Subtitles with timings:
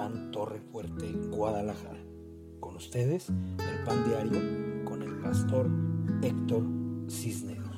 [0.00, 2.00] Pan Torre Fuerte, Guadalajara.
[2.58, 5.68] Con ustedes, el Pan Diario, con el pastor
[6.22, 6.64] Héctor
[7.10, 7.76] Cisneros.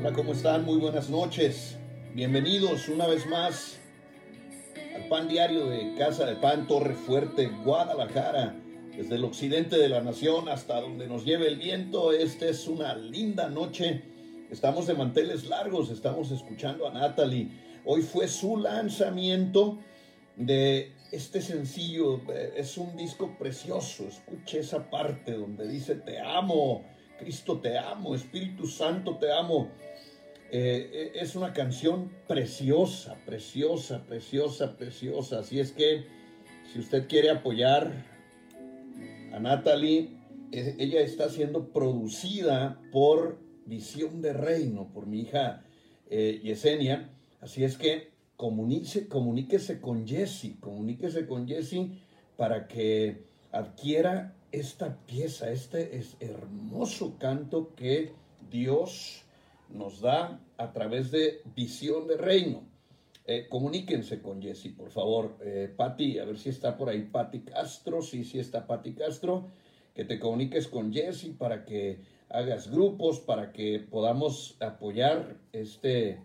[0.00, 0.64] Hola, ¿cómo están?
[0.64, 1.76] Muy buenas noches.
[2.14, 3.78] Bienvenidos una vez más
[4.96, 8.56] al Pan Diario de Casa de Pan Torre Fuerte, Guadalajara.
[8.96, 12.94] Desde el occidente de la nación hasta donde nos lleve el viento, esta es una
[12.96, 14.13] linda noche
[14.54, 17.48] Estamos de manteles largos, estamos escuchando a Natalie.
[17.84, 19.80] Hoy fue su lanzamiento
[20.36, 22.20] de este sencillo.
[22.32, 24.06] Eh, es un disco precioso.
[24.06, 26.84] Escuche esa parte donde dice, te amo,
[27.18, 29.70] Cristo te amo, Espíritu Santo te amo.
[30.52, 35.40] Eh, eh, es una canción preciosa, preciosa, preciosa, preciosa.
[35.40, 36.06] Así es que
[36.72, 37.90] si usted quiere apoyar
[39.32, 40.10] a Natalie,
[40.52, 45.64] ella está siendo producida por Visión de Reino por mi hija
[46.10, 47.10] eh, Yesenia.
[47.40, 51.88] Así es que comuníquese, comuníquese con Jesse, comuníquese con Jesse
[52.36, 58.12] para que adquiera esta pieza, este es hermoso canto que
[58.50, 59.24] Dios
[59.68, 62.62] nos da a través de Visión de Reino.
[63.26, 65.38] Eh, comuníquense con Jesse, por favor.
[65.40, 68.02] Eh, Patti, a ver si está por ahí Patti Castro.
[68.02, 69.48] Sí, sí está Patti Castro.
[69.94, 72.00] Que te comuniques con Jesse para que
[72.34, 76.18] hagas grupos para que podamos apoyar este,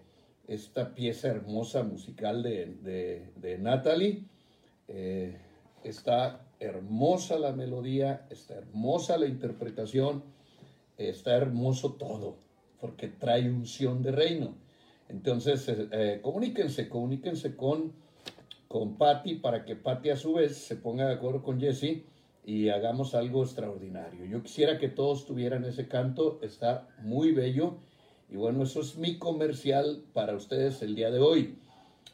[0.47, 4.23] esta pieza hermosa musical de, de, Natalie.
[4.87, 5.37] Eh,
[5.83, 10.23] está hermosa la melodía, está hermosa la interpretación,
[10.97, 12.37] está hermoso todo,
[12.81, 14.55] porque trae unción de reino.
[15.09, 17.93] Entonces, eh, eh, comuníquense, comuníquense con,
[18.67, 22.03] con Patty para que Patty a su vez se ponga de acuerdo con Jesse
[22.49, 24.25] y hagamos algo extraordinario.
[24.25, 27.77] Yo quisiera que todos tuvieran ese canto, está muy bello
[28.27, 31.59] y bueno, eso es mi comercial para ustedes el día de hoy.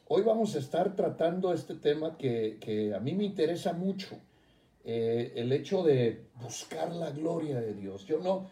[0.10, 4.18] Hoy vamos a estar tratando este tema que, a mí me interesa mucho,
[4.84, 8.06] eh, el hecho de buscar la gloria de Dios.
[8.06, 8.50] Yo no,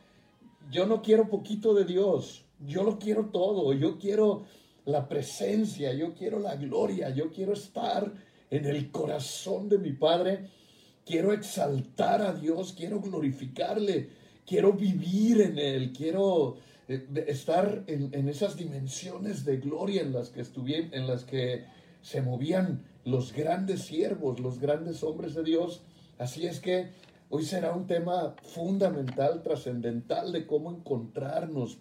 [0.72, 4.46] yo no quiero poquito de Dios, yo lo quiero todo, yo quiero
[4.86, 8.10] la presencia, yo quiero la gloria, yo quiero estar
[8.50, 10.63] en el corazón de mi Padre
[11.06, 14.10] quiero exaltar a Dios, quiero glorificarle,
[14.46, 20.42] quiero vivir en Él, quiero eh, estar en, esas dimensiones de gloria en las que
[20.42, 21.66] estuvieron, en las que
[22.02, 25.82] se movían los grandes siervos, los grandes hombres de Dios.
[26.18, 26.90] Así es que
[27.30, 31.80] hoy será un tema fundamental, trascendental de cómo encontrarnos,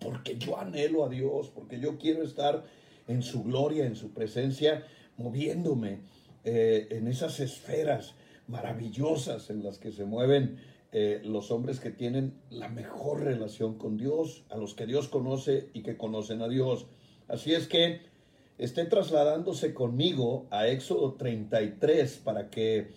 [0.00, 2.64] porque yo anhelo a Dios, porque yo quiero estar
[3.06, 4.84] en su gloria, en su presencia,
[5.16, 6.00] moviéndome
[6.44, 8.14] eh, en esas esferas
[8.46, 10.58] maravillosas en las que se mueven
[10.92, 15.68] eh, los hombres que tienen la mejor relación con Dios, a los que Dios conoce
[15.72, 16.86] y que conocen a Dios.
[17.26, 18.02] Así es que
[18.58, 22.92] esté trasladándose conmigo a Éxodo 33 para que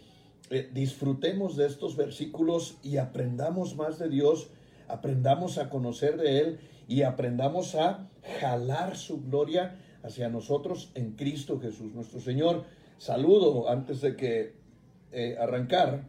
[0.52, 4.50] eh, disfrutemos de estos versículos y aprendamos más de Dios,
[4.88, 8.10] aprendamos a conocer de Él y aprendamos a
[8.40, 12.66] jalar su gloria hacia nosotros en Cristo Jesús nuestro Señor.
[13.00, 14.54] Saludo antes de que
[15.12, 16.04] eh, arrancar,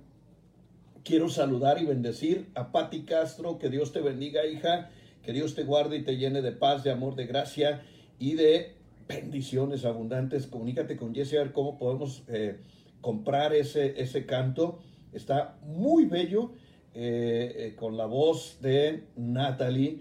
[1.04, 4.90] quiero saludar y bendecir a Patti Castro, que Dios te bendiga, hija,
[5.22, 7.82] que Dios te guarde y te llene de paz, de amor, de gracia
[8.18, 8.74] y de
[9.06, 10.46] bendiciones abundantes.
[10.46, 12.58] Comunícate con Jesse a ver cómo podemos eh,
[13.00, 14.80] comprar ese, ese canto.
[15.12, 16.52] Está muy bello,
[16.94, 20.00] eh, con la voz de Natalie,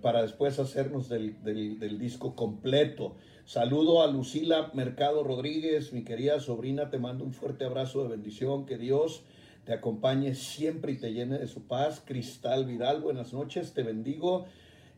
[0.00, 3.16] para después hacernos del, del disco completo.
[3.46, 8.64] Saludo a Lucila Mercado Rodríguez, mi querida sobrina, te mando un fuerte abrazo de bendición,
[8.64, 9.22] que Dios
[9.66, 12.02] te acompañe siempre y te llene de su paz.
[12.02, 14.46] Cristal Vidal, buenas noches, te bendigo.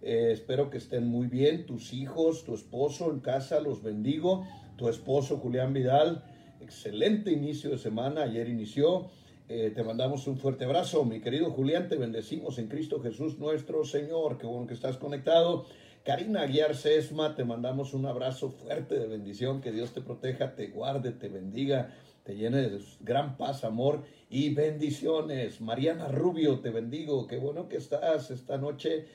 [0.00, 4.46] Eh, espero que estén muy bien, tus hijos, tu esposo en casa, los bendigo.
[4.76, 6.22] Tu esposo Julián Vidal,
[6.60, 9.08] excelente inicio de semana, ayer inició.
[9.48, 13.84] Eh, te mandamos un fuerte abrazo, mi querido Julián, te bendecimos en Cristo Jesús nuestro
[13.84, 14.38] Señor.
[14.38, 15.66] Qué bueno que estás conectado.
[16.06, 20.68] Karina Aguiar Sesma, te mandamos un abrazo fuerte de bendición, que Dios te proteja, te
[20.68, 25.60] guarde, te bendiga, te llene de gran paz, amor y bendiciones.
[25.60, 29.08] Mariana Rubio, te bendigo, qué bueno que estás esta noche.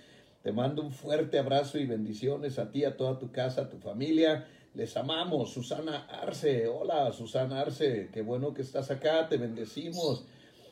[0.44, 3.78] Te mando un fuerte abrazo y bendiciones a ti, a toda tu casa, a tu
[3.78, 4.46] familia.
[4.74, 5.54] Les amamos.
[5.54, 10.26] Susana Arce, hola Susana Arce, qué bueno que estás acá, te bendecimos.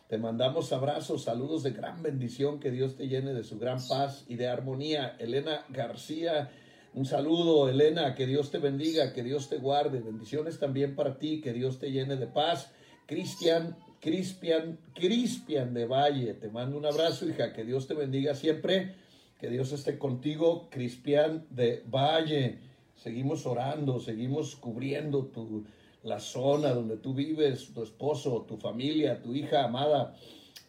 [0.10, 4.26] Te mandamos abrazos, saludos de gran bendición, que Dios te llene de su gran paz
[4.28, 5.16] y de armonía.
[5.20, 6.50] Elena García,
[6.96, 10.00] un saludo, Elena, que Dios te bendiga, que Dios te guarde.
[10.00, 12.72] Bendiciones también para ti, que Dios te llene de paz.
[13.06, 18.96] Cristian, Cristian, Cristian de Valle, te mando un abrazo, hija, que Dios te bendiga siempre.
[19.40, 22.58] Que Dios esté contigo, Cristian de Valle.
[22.96, 25.66] Seguimos orando, seguimos cubriendo tu,
[26.10, 30.16] la zona donde tú vives, tu esposo, tu familia, tu hija amada.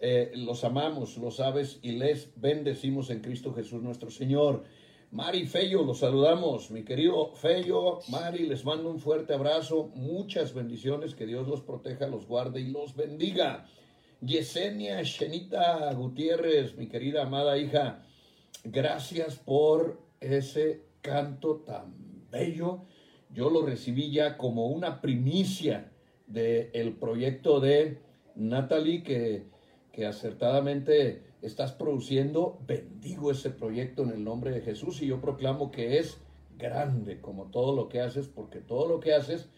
[0.00, 4.62] Eh, los amamos, lo sabes y les bendecimos en Cristo Jesús nuestro Señor.
[5.10, 6.70] Mari Fello, los saludamos.
[6.70, 9.90] Mi querido Fello, Mari, les mando un fuerte abrazo.
[9.94, 11.14] Muchas bendiciones.
[11.14, 13.66] Que Dios los proteja, los guarde y los bendiga.
[14.20, 18.02] Yesenia Shenita Gutiérrez, mi querida amada hija,
[18.64, 21.94] gracias por ese canto tan
[22.30, 22.82] bello.
[23.32, 25.90] Yo lo recibí ya como una primicia
[26.26, 27.98] del proyecto de
[28.34, 29.44] Natalie que,
[29.92, 35.70] que acertadamente estás produciendo, bendigo ese proyecto en el nombre de Jesús y yo proclamo
[35.70, 36.18] que es
[36.58, 39.48] grande como todo lo que haces, porque todo lo que haces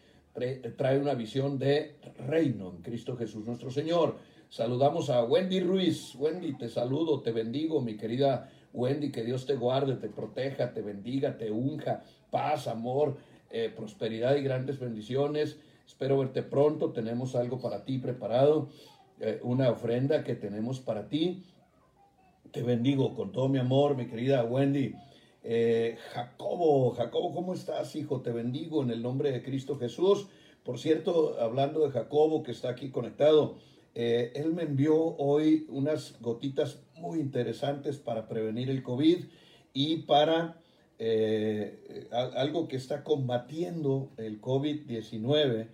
[0.76, 1.96] trae una visión de
[2.26, 4.16] reino en Cristo Jesús nuestro Señor.
[4.48, 6.14] Saludamos a Wendy Ruiz.
[6.14, 10.82] Wendy, te saludo, te bendigo, mi querida Wendy, que Dios te guarde, te proteja, te
[10.82, 13.16] bendiga, te unja, paz, amor,
[13.52, 15.58] eh, prosperidad y grandes bendiciones.
[15.87, 16.90] Espero verte pronto.
[16.93, 18.70] Tenemos algo para ti preparado,
[19.20, 21.44] eh, una ofrenda que tenemos para ti.
[22.50, 24.94] Te bendigo con todo mi amor, mi querida Wendy.
[25.44, 28.20] Eh, Jacobo, Jacobo, ¿cómo estás, hijo?
[28.20, 30.28] Te bendigo en el nombre de Cristo Jesús.
[30.62, 33.56] Por cierto, hablando de Jacobo que está aquí conectado,
[33.94, 39.25] eh, él me envió hoy unas gotitas muy interesantes para prevenir el COVID
[39.75, 40.61] y para
[41.04, 45.69] eh, algo que está combatiendo el COVID-19.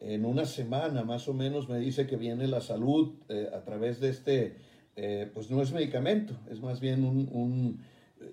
[0.00, 3.12] En una semana más o menos me dice que viene la salud
[3.52, 4.56] a través de este
[5.02, 7.80] eh, pues no es medicamento, es más bien un,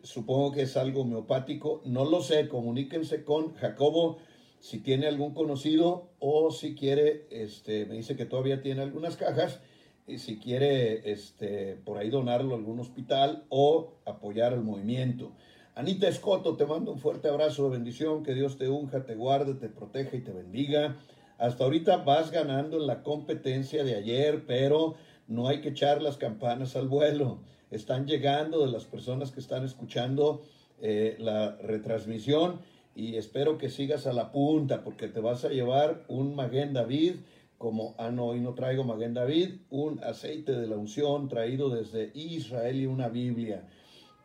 [0.03, 4.17] supongo que es algo homeopático, no lo sé, comuníquense con Jacobo
[4.59, 9.61] si tiene algún conocido o si quiere, este, me dice que todavía tiene algunas cajas,
[10.07, 15.31] y si quiere este, por ahí donarlo a algún hospital o apoyar el movimiento.
[15.77, 19.53] Anita Escoto, te mando un fuerte abrazo de bendición, que Dios te unja, te guarde,
[19.53, 20.97] te proteja y te bendiga.
[21.37, 24.95] Hasta ahorita vas ganando en la competencia de ayer, pero
[25.27, 27.41] no hay que echar las campanas al vuelo.
[27.69, 30.41] Están llegando de las personas que están escuchando
[30.81, 32.59] eh, la retransmisión
[32.95, 37.17] y espero que sigas a la punta porque te vas a llevar un Maguen David,
[37.59, 42.09] como, ah no, hoy no traigo Maguen David, un aceite de la unción traído desde
[42.15, 43.69] Israel y una Biblia.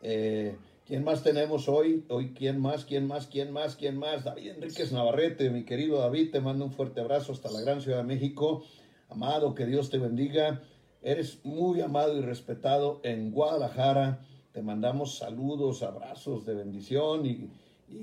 [0.01, 0.57] Eh,
[0.93, 2.05] ¿Quién más tenemos hoy?
[2.07, 2.85] Hoy, ¿quién más?
[2.85, 3.25] ¿Quién más?
[3.25, 3.75] ¿Quién más?
[3.75, 4.25] ¿Quién más?
[4.25, 7.97] David Enríquez Navarrete, mi querido David, te mando un fuerte abrazo hasta la gran ciudad
[7.97, 8.63] de México.
[9.09, 10.61] Amado, que Dios te bendiga.
[11.01, 14.23] Eres muy amado y respetado en Guadalajara.
[14.51, 17.49] Te mandamos saludos, abrazos de bendición y,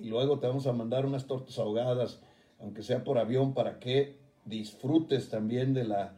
[0.08, 2.19] luego te vamos a mandar unas tortas ahogadas,
[2.58, 6.16] aunque sea por avión, para que disfrutes también de, la,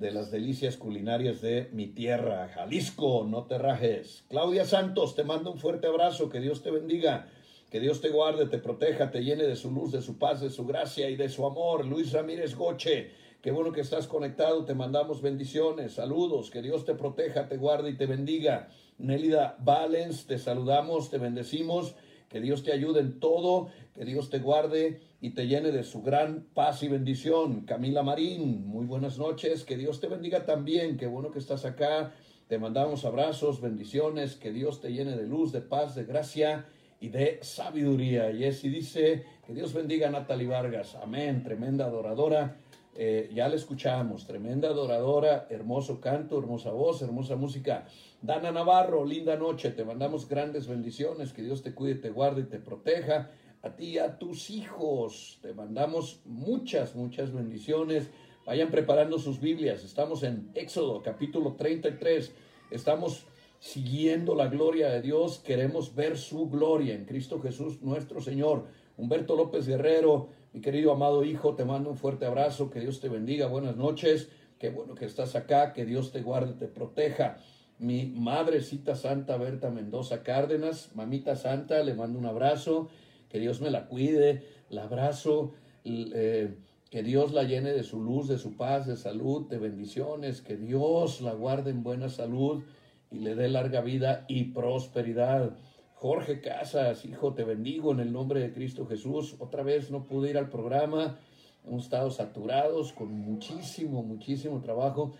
[0.00, 4.24] de las delicias culinarias de mi tierra, Jalisco, no te rajes.
[4.30, 7.28] Claudia Santos, te mando un fuerte abrazo, que Dios te bendiga,
[7.70, 10.48] que Dios te guarde, te proteja, te llene de su luz, de su paz, de
[10.48, 11.84] su gracia y de su amor.
[11.84, 13.10] Luis Ramírez Goche,
[13.42, 17.88] Qué bueno que estás conectado, te mandamos bendiciones, saludos, que Dios te proteja, te guarde
[17.88, 18.68] y te bendiga.
[18.98, 21.94] Nélida Valens, te saludamos, te bendecimos,
[22.28, 26.02] que Dios te ayude en todo, que Dios te guarde y te llene de su
[26.02, 27.62] gran paz y bendición.
[27.62, 32.12] Camila Marín, muy buenas noches, que Dios te bendiga también, qué bueno que estás acá.
[32.48, 36.66] Te mandamos abrazos, bendiciones, que Dios te llene de luz, de paz, de gracia
[37.00, 38.30] y de sabiduría.
[38.30, 40.96] Y así dice, que Dios bendiga a Natalie Vargas.
[40.96, 42.56] Amén, tremenda adoradora
[42.96, 47.86] eh, ya la escuchamos, tremenda adoradora, hermoso canto, hermosa voz, hermosa música.
[48.20, 52.44] Dana Navarro, linda noche, te mandamos grandes bendiciones, que Dios te cuide, te guarde y
[52.44, 53.30] te proteja.
[53.62, 58.08] A ti y a tus hijos, te mandamos muchas, muchas bendiciones.
[58.46, 62.32] Vayan preparando sus Biblias, estamos en Éxodo capítulo 33,
[62.70, 63.26] estamos
[63.58, 68.64] siguiendo la gloria de Dios, queremos ver su gloria en Cristo Jesús nuestro Señor.
[68.96, 73.10] Humberto López Guerrero, mi querido amado hijo, te mando un fuerte abrazo, que Dios te
[73.10, 77.36] bendiga, buenas noches, qué bueno que estás acá, que Dios te guarde, te proteja.
[77.78, 82.88] Mi madrecita santa Berta Mendoza Cárdenas, mamita santa, le mando un abrazo,
[83.30, 85.52] que Dios me la cuide, la abrazo,
[85.84, 86.54] eh,
[86.90, 90.56] que Dios la llene de su luz, de su paz, de salud, de bendiciones, que
[90.56, 92.64] Dios la guarde en buena salud
[93.10, 95.56] y le dé larga vida y prosperidad.
[95.94, 99.36] Jorge Casas, hijo, te bendigo en el nombre de Cristo Jesús.
[99.38, 101.18] Otra vez no pude ir al programa,
[101.64, 105.12] hemos estado saturados con muchísimo, muchísimo trabajo.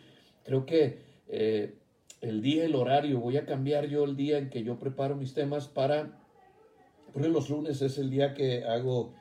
[0.42, 0.98] Creo que
[1.28, 1.74] eh,
[2.20, 5.34] el día, el horario, voy a cambiar yo el día en que yo preparo mis
[5.34, 6.19] temas para,
[7.12, 9.12] porque los lunes es el día que hago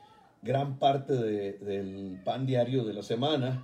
[0.42, 3.62] gran parte del pan diario de la semana.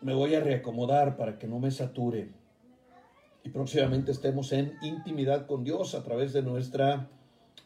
[0.00, 2.28] Me voy a reacomodar para que no me sature
[3.42, 7.08] y próximamente estemos en intimidad con Dios a través de nuestra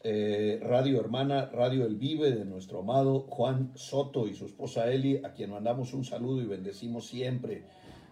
[0.03, 5.21] eh, radio hermana, Radio El Vive, de nuestro amado Juan Soto y su esposa Eli,
[5.25, 7.65] a quien mandamos un saludo y bendecimos siempre.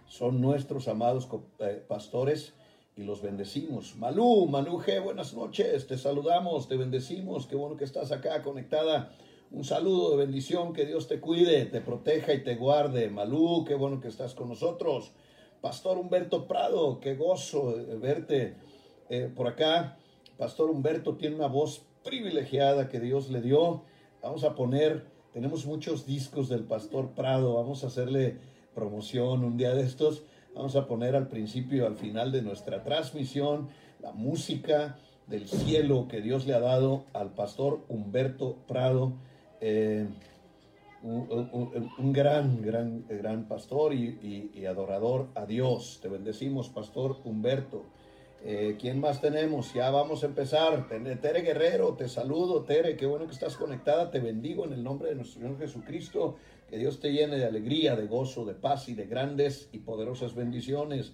[0.07, 1.29] Son nuestros amados
[1.59, 2.53] eh, pastores
[2.95, 3.95] y los bendecimos.
[3.95, 9.11] Malú, Manu G, buenas noches, te saludamos, te bendecimos, qué bueno que estás acá conectada.
[9.51, 13.09] Un saludo de bendición, que Dios te cuide, te proteja y te guarde.
[13.09, 15.11] Malú, qué bueno que estás con nosotros.
[15.61, 18.55] Pastor Humberto Prado, qué gozo verte
[19.09, 19.97] eh, por acá.
[20.37, 23.83] Pastor Humberto tiene una voz privilegiada que Dios le dio.
[24.21, 28.39] Vamos a poner, tenemos muchos discos del Pastor Prado, vamos a hacerle
[28.73, 30.23] promoción un día de estos.
[30.55, 33.69] Vamos a poner al principio y al final de nuestra transmisión
[34.01, 39.13] la música del cielo que Dios le ha dado al Pastor Humberto Prado.
[39.61, 40.05] Eh,
[41.01, 45.99] un, gran, gran, gran pastor y, adorador a Dios.
[46.01, 47.83] Te bendecimos, Pastor Humberto.
[48.45, 49.73] Eh, ¿Quién más tenemos?
[49.73, 50.87] Ya vamos a empezar.
[50.87, 54.11] Tere Guerrero, te saludo, Tere, qué bueno que estás conectada.
[54.11, 56.35] Te bendigo en el nombre de nuestro Señor Jesucristo.
[56.73, 60.33] Que Dios te llene de alegría, de gozo, de paz y de grandes y poderosas
[60.33, 61.13] bendiciones.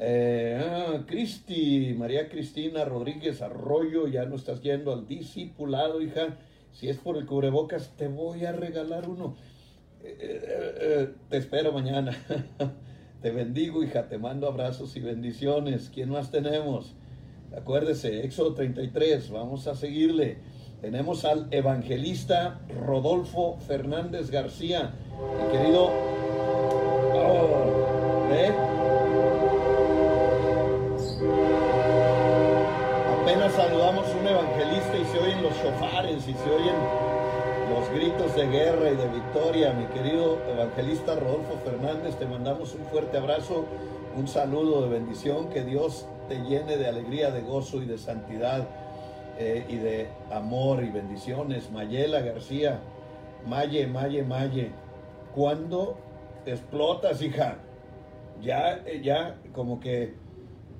[0.00, 6.36] Eh, ah, Cristi, María Cristina Rodríguez Arroyo, ya no estás yendo al discipulado, hija.
[6.72, 9.36] Si es por el cubrebocas, te voy a regalar uno.
[10.02, 12.18] Eh, eh, te espero mañana.
[13.22, 14.08] te bendigo, hija.
[14.08, 15.92] Te mando abrazos y bendiciones.
[15.94, 16.96] ¿Quién más tenemos?
[17.56, 19.30] Acuérdese, Éxodo 33.
[19.30, 20.38] Vamos a seguirle.
[20.82, 24.90] Tenemos al evangelista Rodolfo Fernández García.
[25.38, 25.90] Mi querido.
[33.22, 36.74] Apenas saludamos un evangelista y se oyen los shofares y se oyen
[37.70, 39.72] los gritos de guerra y de victoria.
[39.74, 43.66] Mi querido evangelista Rodolfo Fernández, te mandamos un fuerte abrazo,
[44.16, 48.66] un saludo de bendición, que Dios te llene de alegría, de gozo y de santidad
[49.42, 51.68] eh, y de amor y bendiciones.
[51.72, 52.80] Mayela García,
[53.44, 54.70] Maye, Maye, Maye,
[55.34, 55.98] ¿cuándo
[56.46, 57.56] explotas, hija?
[58.40, 60.14] Ya, eh, ya, como que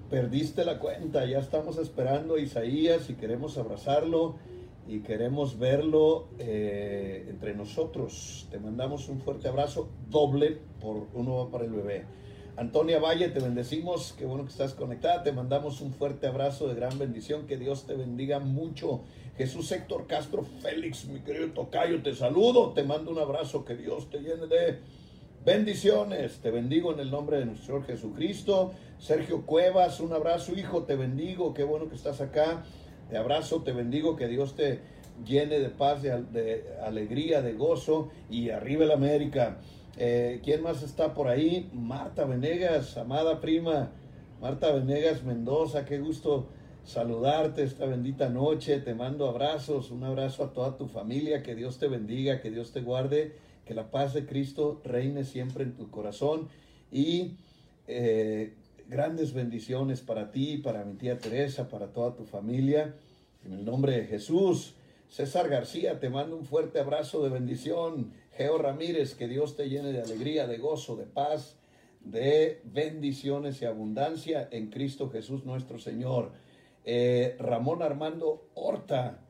[0.09, 4.37] perdiste la cuenta, ya estamos esperando a Isaías y queremos abrazarlo
[4.87, 8.47] y queremos verlo eh, entre nosotros.
[8.49, 12.05] Te mandamos un fuerte abrazo, doble por uno para el bebé.
[12.57, 16.75] Antonia Valle, te bendecimos, qué bueno que estás conectada, te mandamos un fuerte abrazo de
[16.75, 19.01] gran bendición, que Dios te bendiga mucho.
[19.39, 24.11] Jesús Héctor Castro Félix, mi querido Tocayo, te saludo, te mando un abrazo, que Dios
[24.11, 24.81] te llene de
[25.47, 28.73] bendiciones, te bendigo en el nombre de nuestro Señor Jesucristo.
[28.99, 32.65] Sergio Cuevas, un abrazo, hijo, te bendigo, qué bueno que estás acá.
[33.09, 34.81] Te abrazo, te bendigo, que Dios te
[35.25, 39.59] llene de paz, de, alegría, de gozo y arriba el América.
[39.97, 41.71] Eh, ¿Quién más está por ahí?
[41.73, 43.93] Marta Venegas, amada prima.
[44.41, 46.49] Marta Venegas Mendoza, qué gusto
[46.85, 48.81] saludarte esta bendita noche.
[48.81, 51.43] Te mando abrazos, un abrazo a toda tu familia.
[51.43, 55.65] Que Dios te bendiga, que Dios te guarde, que la paz de Cristo reine siempre
[55.65, 56.49] en tu corazón.
[56.91, 57.37] Y
[57.87, 58.55] eh,
[58.89, 62.95] grandes bendiciones para ti, para mi tía Teresa, para toda tu familia.
[63.45, 64.75] En el nombre de Jesús.
[65.09, 68.13] César García, te mando un fuerte abrazo de bendición.
[68.37, 71.59] Geo Ramírez, que Dios te llene de alegría, de gozo, de paz,
[72.01, 76.33] de bendiciones y abundancia en Cristo Jesús nuestro Señor.
[76.85, 79.25] Eh, Ramón Armando Horta,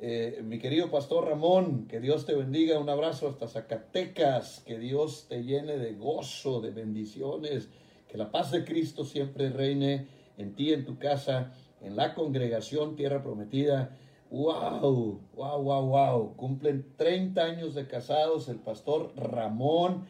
[0.00, 2.78] eh, mi querido pastor Ramón, que Dios te bendiga.
[2.78, 7.68] Un abrazo hasta Zacatecas, que Dios te llene de gozo, de bendiciones
[8.08, 12.96] que la paz de Cristo siempre reine en ti, en tu casa, en la congregación
[12.96, 13.96] Tierra Prometida.
[14.30, 15.22] ¡Wow!
[15.34, 16.36] ¡Wow, wow, wow!
[16.36, 20.06] Cumplen 30 años de casados el pastor Ramón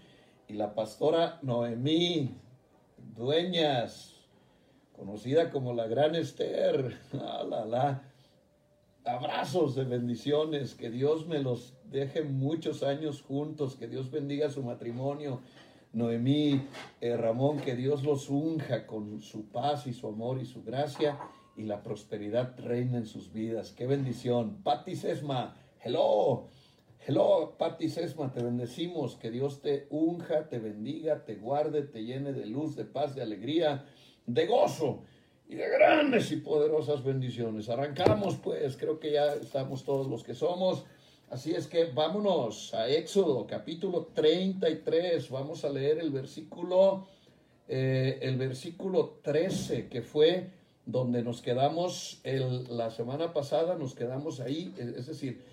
[0.49, 2.35] y la pastora Noemí
[3.17, 4.17] Dueñas,
[4.97, 6.99] conocida como la Gran Esther.
[7.13, 8.03] ¡Ah, la, la!
[9.05, 14.65] Abrazos de bendiciones, que Dios me los deje muchos años juntos, que Dios bendiga su
[14.65, 15.41] matrimonio
[15.93, 16.67] Noemí,
[17.01, 21.19] eh, Ramón, que Dios los unja con su paz y su amor y su gracia
[21.59, 23.73] y la prosperidad reina en sus vidas.
[23.73, 24.63] Qué bendición.
[24.63, 26.49] Patti Sesma, hello.
[27.05, 29.17] Hello, Patti Sesma, te bendecimos.
[29.17, 33.23] Que Dios te unja, te bendiga, te guarde, te llene de luz, de paz, de
[33.23, 33.87] alegría,
[34.27, 35.03] de gozo
[35.49, 37.69] y de grandes y poderosas bendiciones.
[37.69, 40.85] Arrancamos pues, creo que ya estamos todos los que somos.
[41.31, 45.29] Así es que vámonos a Éxodo capítulo 33.
[45.31, 47.09] Vamos a leer el versículo,
[47.67, 50.58] eh, el versículo 13, que fue
[50.89, 54.75] donde nos quedamos el, la semana pasada, nos quedamos ahí.
[54.77, 55.45] Es decir,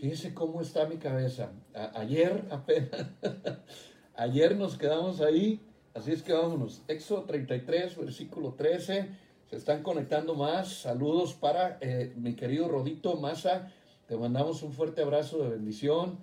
[0.00, 1.52] fíjese cómo está mi cabeza.
[1.94, 3.08] ayer apenas,
[4.16, 5.60] ayer nos quedamos ahí
[5.94, 6.82] Así es que vámonos.
[6.88, 9.10] Éxodo 33, versículo 13.
[9.48, 10.80] Se están conectando más.
[10.80, 13.72] Saludos para eh, mi querido Rodito Massa.
[14.08, 16.18] Te mandamos un fuerte abrazo de bendición.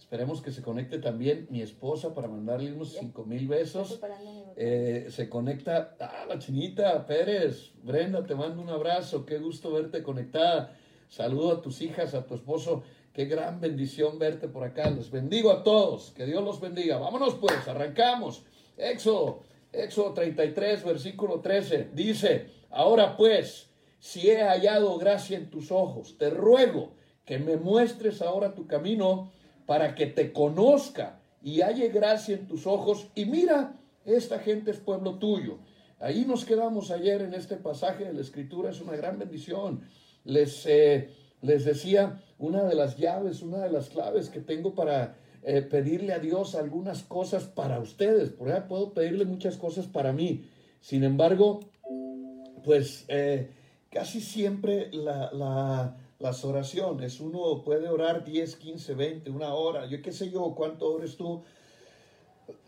[0.00, 4.00] Esperemos que se conecte también mi esposa para mandarle unos cinco mil besos.
[4.56, 7.70] Eh, se conecta ah, la chinita Pérez.
[7.84, 9.26] Brenda, te mando un abrazo.
[9.26, 10.74] Qué gusto verte conectada.
[11.08, 12.82] Saludo a tus hijas, a tu esposo.
[13.12, 14.90] Qué gran bendición verte por acá.
[14.90, 16.12] Les bendigo a todos.
[16.12, 16.96] Que Dios los bendiga.
[16.96, 18.42] Vámonos pues, arrancamos.
[18.78, 21.90] Éxodo, Éxodo 33, versículo 13.
[21.92, 26.94] Dice, ahora pues, si he hallado gracia en tus ojos, te ruego
[27.26, 29.30] que me muestres ahora tu camino
[29.70, 33.06] para que te conozca y halle gracia en tus ojos.
[33.14, 35.58] Y mira, esta gente es pueblo tuyo.
[36.00, 39.82] Ahí nos quedamos ayer en este pasaje de la Escritura, es una gran bendición.
[40.24, 41.10] Les, eh,
[41.40, 46.14] les decía, una de las llaves, una de las claves que tengo para eh, pedirle
[46.14, 48.30] a Dios algunas cosas para ustedes.
[48.30, 50.46] Por ejemplo, puedo pedirle muchas cosas para mí.
[50.80, 51.60] Sin embargo,
[52.64, 53.52] pues eh,
[53.88, 54.90] casi siempre
[56.20, 60.92] las oraciones, uno puede orar 10, 15, 20, una hora, yo qué sé yo, cuánto
[60.92, 61.42] ores tú,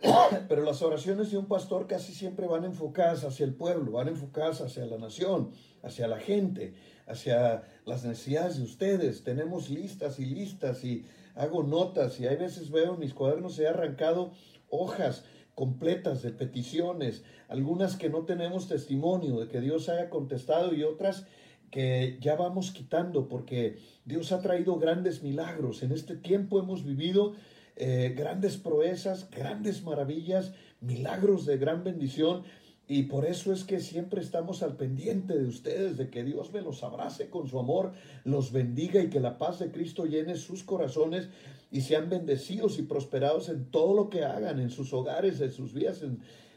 [0.48, 4.62] pero las oraciones de un pastor casi siempre van enfocadas hacia el pueblo, van enfocadas
[4.62, 6.74] hacia la nación, hacia la gente,
[7.06, 9.22] hacia las necesidades de ustedes.
[9.22, 11.04] Tenemos listas y listas y
[11.34, 14.32] hago notas y hay veces veo en mis cuadernos he arrancado
[14.70, 20.82] hojas completas de peticiones, algunas que no tenemos testimonio de que Dios haya contestado y
[20.82, 21.26] otras
[21.72, 25.82] que ya vamos quitando porque Dios ha traído grandes milagros.
[25.82, 27.32] En este tiempo hemos vivido
[27.76, 30.52] eh, grandes proezas, grandes maravillas,
[30.82, 32.44] milagros de gran bendición
[32.86, 36.60] y por eso es que siempre estamos al pendiente de ustedes, de que Dios me
[36.60, 37.92] los abrace con su amor,
[38.24, 41.30] los bendiga y que la paz de Cristo llene sus corazones
[41.70, 45.72] y sean bendecidos y prosperados en todo lo que hagan, en sus hogares, en sus
[45.72, 46.02] vidas,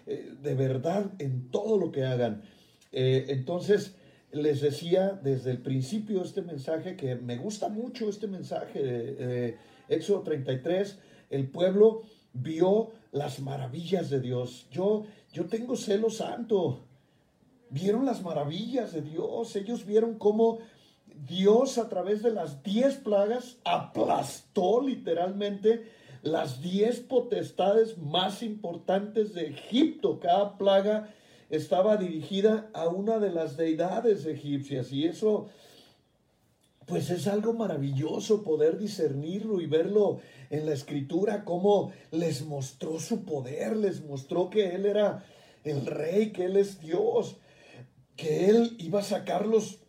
[0.07, 2.41] eh, de verdad, en todo lo que hagan.
[2.91, 3.95] Eh, entonces,
[4.35, 10.21] les decía desde el principio este mensaje que me gusta mucho este mensaje de Éxodo
[10.21, 14.67] 33, el pueblo vio las maravillas de Dios.
[14.71, 16.79] Yo yo tengo celo santo.
[17.69, 19.53] Vieron las maravillas de Dios.
[19.57, 20.59] Ellos vieron cómo
[21.27, 29.47] Dios a través de las diez plagas aplastó literalmente las diez potestades más importantes de
[29.47, 30.21] Egipto.
[30.21, 31.13] Cada plaga
[31.49, 35.47] estaba dirigida a una de las deidades egipcias y eso
[36.85, 43.25] pues es algo maravilloso poder discernirlo y verlo en la escritura, cómo les mostró su
[43.25, 45.25] poder, les mostró que Él era
[45.63, 47.37] el rey, que Él es Dios,
[48.15, 49.79] que Él iba a sacarlos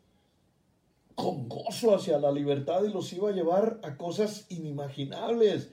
[1.15, 5.71] con gozo hacia la libertad y los iba a llevar a cosas inimaginables.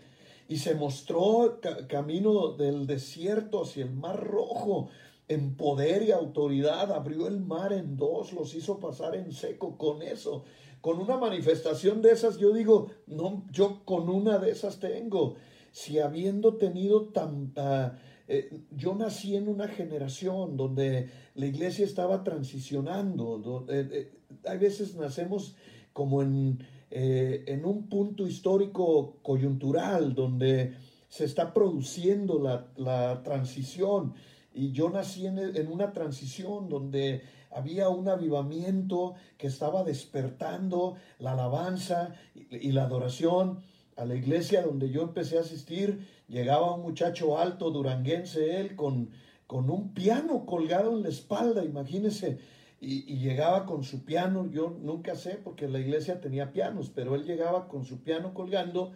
[0.49, 4.89] Y se mostró camino del desierto hacia el mar rojo
[5.27, 10.01] en poder y autoridad, abrió el mar en dos, los hizo pasar en seco con
[10.01, 10.43] eso
[10.83, 15.35] con una manifestación de esas, yo digo, no, yo con una de esas tengo.
[15.71, 17.97] Si habiendo tenido tanta...
[18.27, 23.65] Eh, yo nací en una generación donde la iglesia estaba transicionando.
[23.69, 24.11] Eh, eh,
[24.45, 25.55] hay veces nacemos
[25.93, 26.59] como en,
[26.89, 30.73] en un punto histórico coyuntural donde
[31.07, 34.15] se está produciendo la, la transición.
[34.53, 37.23] Y yo nací en, en una transición donde
[37.55, 43.59] había un avivamiento que estaba despertando la alabanza y, la adoración.
[43.95, 49.11] A la iglesia donde yo empecé a asistir, llegaba un muchacho alto, duranguense él, con,
[49.45, 52.39] con un piano colgado en la espalda, imagínense,
[52.81, 57.13] y, y, llegaba con su piano, yo nunca sé porque la iglesia tenía pianos, pero
[57.13, 58.91] él llegaba con su piano colgando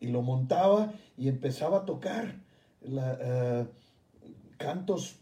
[0.00, 2.34] y lo montaba y empezaba a tocar
[2.82, 3.66] la, eh,
[4.60, 5.16] cantos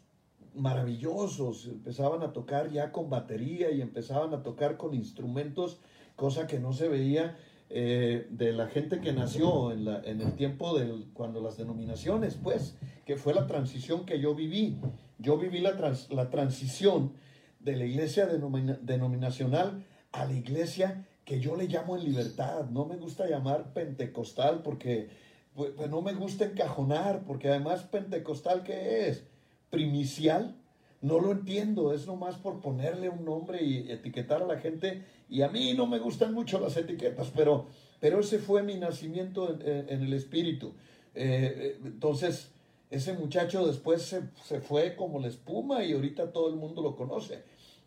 [0.55, 5.79] maravillosos, empezaban a tocar ya con batería y empezaban a tocar con instrumentos,
[6.17, 7.39] cosa que no se veía
[7.71, 13.17] eh, de la gente que nació en, el tiempo del, cuando las denominaciones, pues, que
[13.17, 14.81] fue la transición que yo viví.
[15.19, 15.77] Yo viví la,
[16.11, 17.13] la transición
[17.61, 22.69] de la iglesia denominacional a la iglesia que yo le llamo en libertad.
[22.71, 25.28] No me gusta llamar pentecostal porque
[25.59, 29.25] pues, pues no me gusta encajonar, porque además pentecostal, ¿qué es?
[29.71, 30.57] primicial,
[31.01, 35.05] no lo entiendo, es nomás por ponerle un nombre y etiquetar a la gente.
[35.29, 37.67] Y a mí no me gustan mucho las etiquetas, pero,
[38.01, 40.75] pero ese fue mi nacimiento en, el espíritu.
[41.15, 42.51] Eh, eh, entonces,
[42.91, 47.43] ese muchacho después se, fue como la espuma y ahorita todo el mundo lo conoce.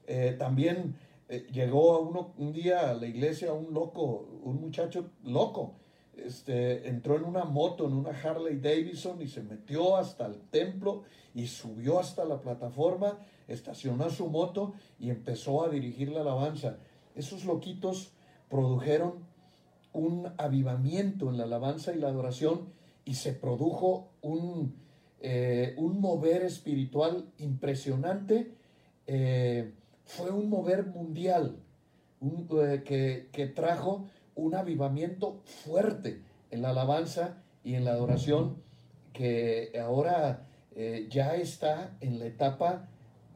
[0.08, 0.96] Eh, también
[1.52, 5.76] llegó a uno, un día a la iglesia un loco, un muchacho loco,
[6.18, 11.04] este, entró en una moto, en una Harley Davidson y se metió hasta el templo
[11.34, 16.78] y subió hasta la plataforma, estacionó su moto y empezó a dirigir la alabanza.
[17.16, 18.12] Esos loquitos
[18.50, 19.26] produjeron
[19.94, 22.70] un avivamiento en la alabanza y la adoración
[23.06, 24.76] y se produjo un,
[25.20, 28.54] eh, un mover espiritual impresionante.
[29.08, 29.74] Eh,
[30.06, 31.58] fue un mover mundial
[32.22, 38.58] eh, que, que trajo un avivamiento fuerte en la alabanza y en la adoración
[39.14, 42.88] que ahora eh, ya está en la etapa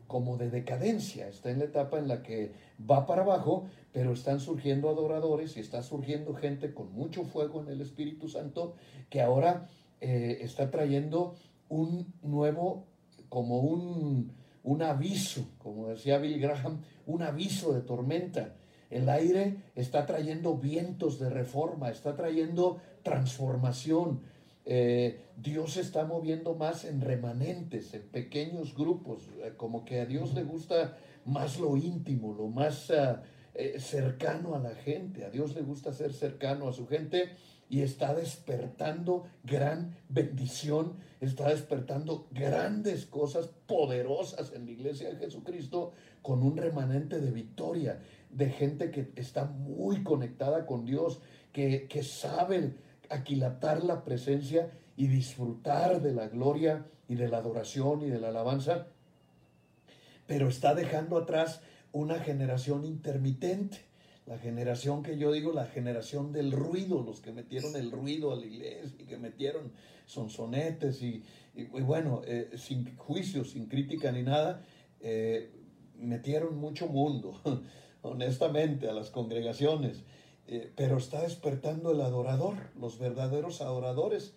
[0.08, 4.40] como de decadencia, está en la etapa en la que va para abajo, pero están
[4.40, 8.76] surgiendo adoradores y está surgiendo gente con mucho fuego en el Espíritu Santo
[9.10, 9.68] que ahora
[10.02, 11.36] eh, está trayendo
[11.70, 12.86] un nuevo,
[13.30, 14.32] como un,
[14.64, 18.56] un aviso, como decía Bill Graham, un aviso de tormenta
[18.90, 24.22] el aire está trayendo vientos de reforma, está trayendo transformación.
[24.66, 30.34] Eh, Dios está moviendo más en remanentes, en pequeños grupos, eh, como que a Dios
[30.34, 33.22] le gusta más lo íntimo, lo más ah,
[33.54, 35.26] eh, cercano a la gente.
[35.26, 37.30] A Dios le gusta ser cercano a su gente
[37.70, 45.94] y está despertando gran bendición, está despertando grandes cosas poderosas en la iglesia de Jesucristo
[46.22, 52.04] con un remanente de victoria de gente que está muy conectada con Dios, que, que
[52.04, 52.78] saben
[53.10, 58.30] aquilatar la presencia y disfrutar de la gloria y de la adoración y de la
[58.30, 58.88] alabanza,
[60.28, 61.62] pero está dejando atrás
[61.92, 63.78] una generación intermitente,
[64.26, 68.36] la generación que yo digo, la generación del ruido, los que metieron el ruido a
[68.36, 69.72] la iglesia y que metieron
[70.06, 74.64] sonsonetes y, y, bueno, eh, sin juicio, sin crítica ni nada,
[75.00, 75.52] eh,
[76.00, 77.40] metieron mucho mundo.
[78.06, 80.04] honestamente, a las congregaciones,
[80.48, 84.34] eh, pero está despertando el adorador, los verdaderos adoradores.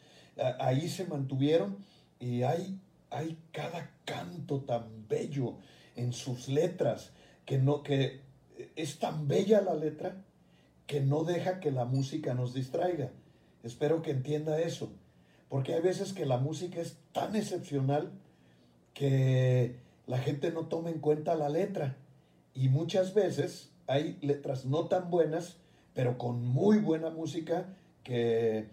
[0.60, 1.78] ahí se mantuvieron
[2.20, 2.78] y hay,
[3.10, 5.56] hay cada canto tan bello
[5.96, 7.10] en sus letras
[7.44, 8.20] que no que
[8.76, 10.16] es tan bella la letra
[10.86, 13.10] que no deja que la música nos distraiga.
[13.62, 14.90] Espero que entienda eso,
[15.48, 18.12] porque hay veces que la música es tan excepcional
[18.94, 19.76] que
[20.06, 21.96] la gente no toma en cuenta la letra
[22.54, 25.56] y muchas veces hay letras no tan buenas,
[25.94, 28.68] pero con muy buena música que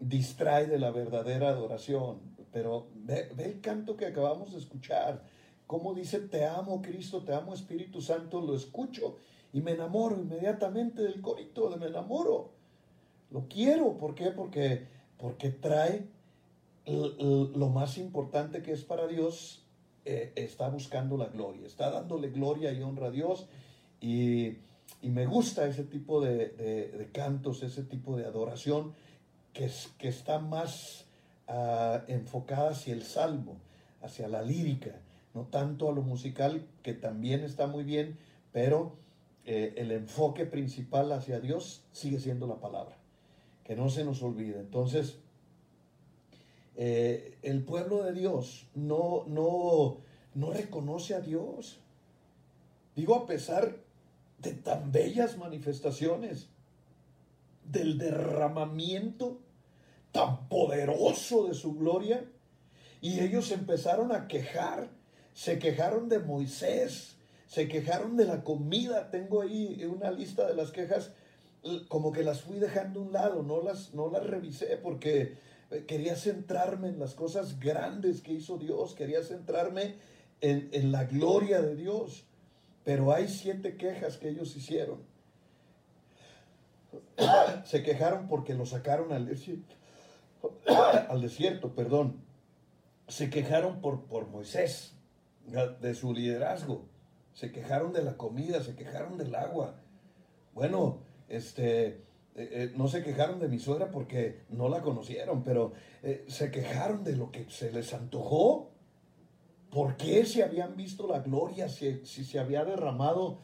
[0.00, 2.20] distrae de la verdadera adoración.
[2.52, 5.22] Pero ve, el canto que acabamos de escuchar,
[5.66, 9.16] cómo dice, te amo Cristo, te amo Espíritu Santo, lo escucho
[9.52, 12.52] y me enamoro inmediatamente del corito, de me enamoro.
[13.30, 14.30] Lo quiero, ¿por qué?
[14.30, 14.86] Porque,
[15.18, 16.06] porque trae
[16.86, 19.61] lo más importante que es para Dios
[20.04, 23.46] eh, está buscando la gloria, está dándole gloria y honra a Dios
[24.00, 24.58] y,
[25.02, 28.92] me gusta ese tipo de, cantos, ese tipo de adoración
[29.52, 31.06] que, que está más
[31.48, 33.56] ah, enfocada hacia el salmo,
[34.00, 35.00] hacia la lírica,
[35.34, 38.16] no tanto a lo musical, que también está muy bien,
[38.52, 38.96] pero
[39.44, 42.96] eh, el enfoque principal hacia Dios sigue siendo la palabra,
[43.64, 44.60] que no se nos olvide.
[44.60, 45.18] Entonces,
[46.76, 49.98] eh, el pueblo de Dios no, no,
[50.34, 51.80] no reconoce a Dios.
[52.96, 53.76] Digo, a pesar
[54.38, 56.48] de tan bellas manifestaciones,
[57.64, 59.38] del derramamiento
[60.10, 62.24] tan poderoso de su gloria,
[63.00, 64.90] y ellos empezaron a quejar,
[65.32, 69.10] se quejaron de Moisés, se quejaron de la comida.
[69.10, 71.12] Tengo ahí una lista de las quejas,
[71.88, 75.36] como que las fui dejando a un lado, no las, no las revisé porque
[75.86, 79.96] quería centrarme en las cosas grandes que hizo Dios, quería centrarme
[80.40, 82.24] en, la gloria de Dios.
[82.84, 85.00] Pero hay siete quejas que ellos hicieron.
[87.64, 89.74] Se quejaron porque lo sacaron al desierto.
[91.08, 92.24] al desierto, perdón.
[93.08, 94.94] Se quejaron por, por Moisés,
[95.80, 96.86] de su liderazgo.
[97.34, 99.76] Se quejaron de la comida, se quejaron del agua.
[100.54, 102.02] Bueno, este,
[102.34, 106.50] eh, eh, no se quejaron de mi suegra porque no la conocieron, pero eh, se
[106.50, 108.70] quejaron de lo que se les antojó.
[109.70, 113.38] ¿Por qué se habían visto la gloria, si, se había derramado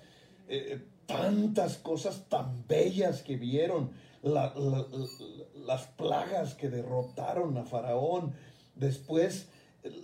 [1.07, 8.35] tantas cosas tan bellas que vieron, las plagas que derrotaron a Faraón,
[8.74, 9.48] después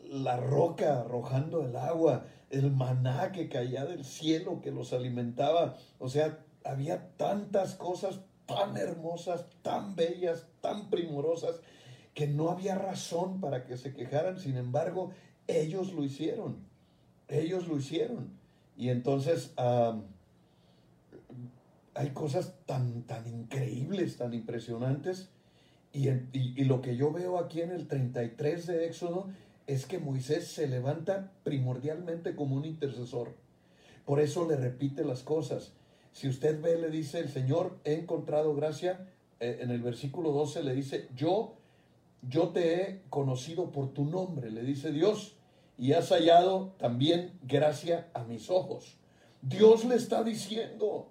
[0.09, 6.09] la roca arrojando el agua, el maná que caía del cielo que los alimentaba, o
[6.09, 11.61] sea, había tantas cosas tan hermosas, tan bellas, tan primorosas,
[12.15, 14.39] que no había razón para que se quejaran.
[14.39, 15.11] Sin embargo,
[15.47, 16.59] ellos lo hicieron.
[17.29, 18.31] Ellos lo hicieron.
[18.77, 19.53] Y entonces
[21.95, 25.31] hay cosas tan, tan increíbles, tan impresionantes,
[25.93, 29.29] Y, y, lo que yo veo aquí en el 33 de Éxodo
[29.69, 33.37] es que Moisés se levanta primordialmente como un intercesor.
[34.05, 35.73] Por eso le repite las cosas.
[36.15, 39.05] Si usted ve, le dice el Señor, he encontrado gracia.
[39.41, 41.57] Eh, en el versículo 12 le dice, yo,
[42.23, 45.35] yo te he conocido por tu nombre, le dice Dios,
[45.77, 48.97] y has hallado también gracia a mis ojos.
[49.43, 51.09] Dios le está diciendo,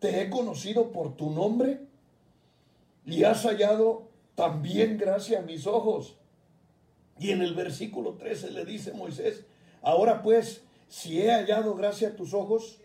[0.00, 1.82] te he conocido por tu nombre
[3.06, 6.16] y has hallado también gracia a mis ojos.
[7.20, 9.44] Y en el versículo 13 le dice Moisés,
[9.80, 12.80] ahora pues, si he hallado gracia a tus ojos,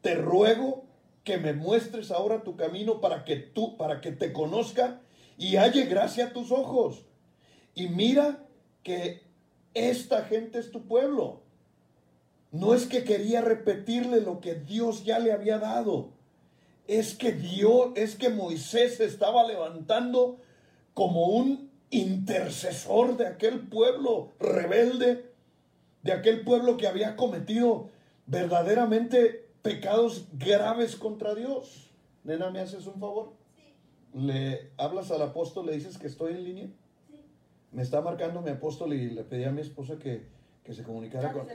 [0.00, 0.91] te ruego
[1.24, 5.00] que me muestres ahora tu camino para que tú, para que te conozca
[5.38, 7.04] y halle gracia a tus ojos.
[7.74, 8.44] Y mira
[8.82, 9.22] que
[9.74, 11.40] esta gente es tu pueblo.
[12.50, 16.10] No es que quería repetirle lo que Dios ya le había dado
[16.86, 20.38] es que Dios, es que Moisés se estaba levantando
[20.94, 25.30] como un intercesor de aquel pueblo rebelde,
[26.02, 27.90] de aquel pueblo que había cometido
[28.26, 31.90] verdaderamente pecados graves contra Dios.
[32.24, 33.32] Nena, ¿me haces un favor?
[34.14, 36.68] Le hablas al apóstol, le dices que estoy en línea.
[37.70, 40.26] Me está marcando mi apóstol y le pedí a mi esposa que,
[40.70, 41.46] se comunicara con...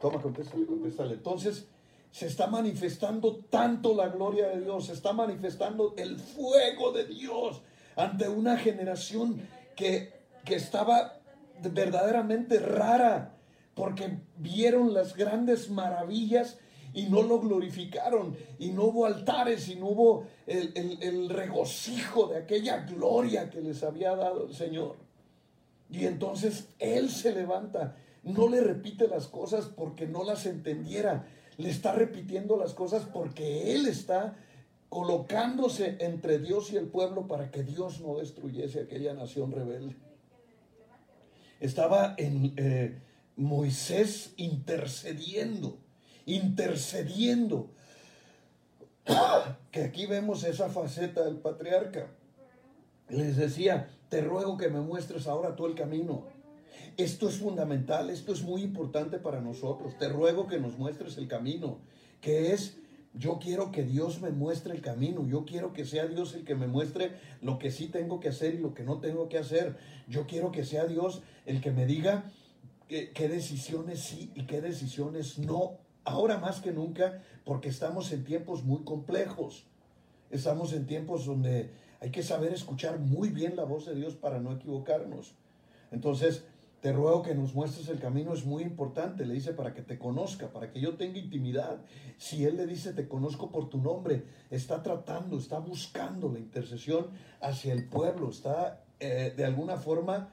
[0.00, 1.14] Toma, contéstale, contéstale.
[1.14, 1.68] Entonces,
[2.12, 7.60] se está manifestando tanto la gloria de Dios, se está manifestando el fuego de Dios
[7.96, 9.40] ante una generación
[9.74, 10.12] que,
[10.44, 11.18] que estaba
[11.60, 13.34] verdaderamente rara,
[13.74, 16.58] porque vieron las grandes maravillas
[16.94, 22.38] y no lo glorificaron, y no hubo altares, y no hubo el, el, regocijo de
[22.38, 24.96] aquella gloria que les había dado el Señor.
[25.90, 31.26] Y entonces Él se levanta, no le repite las cosas porque no las entendiera,
[31.58, 34.36] le está repitiendo las cosas porque él está
[34.88, 39.96] colocándose entre Dios y el pueblo para que Dios no destruyese aquella nación rebelde.
[41.60, 42.98] Estaba en eh,
[43.36, 45.78] Moisés intercediendo,
[46.26, 47.70] intercediendo.
[49.70, 52.08] que aquí vemos esa faceta del patriarca.
[53.08, 56.24] Les decía, te ruego que me muestres ahora tú el camino.
[56.96, 59.98] Esto es fundamental, esto es muy importante para nosotros.
[59.98, 61.78] Te ruego que nos muestres el camino,
[62.20, 62.76] que es,
[63.14, 66.54] yo quiero que Dios me muestre el camino, yo quiero que sea Dios el que
[66.54, 69.76] me muestre lo que sí tengo que hacer y lo que no tengo que hacer.
[70.08, 72.30] Yo quiero que sea Dios el que me diga
[72.88, 75.83] qué, qué decisiones sí y qué decisiones no.
[76.04, 79.64] Ahora más que nunca, porque estamos en tiempos muy complejos.
[80.30, 84.38] Estamos en tiempos donde hay que saber escuchar muy bien la voz de Dios para
[84.40, 85.34] no equivocarnos.
[85.90, 86.44] Entonces,
[86.84, 89.98] te ruego que nos muestres el camino, es muy importante, le dice, para que te
[89.98, 91.78] conozca, para que yo tenga intimidad.
[92.18, 97.06] Si Él le dice, te conozco por tu nombre, está tratando, está buscando la intercesión
[97.40, 100.28] hacia el pueblo, está eh, de alguna forma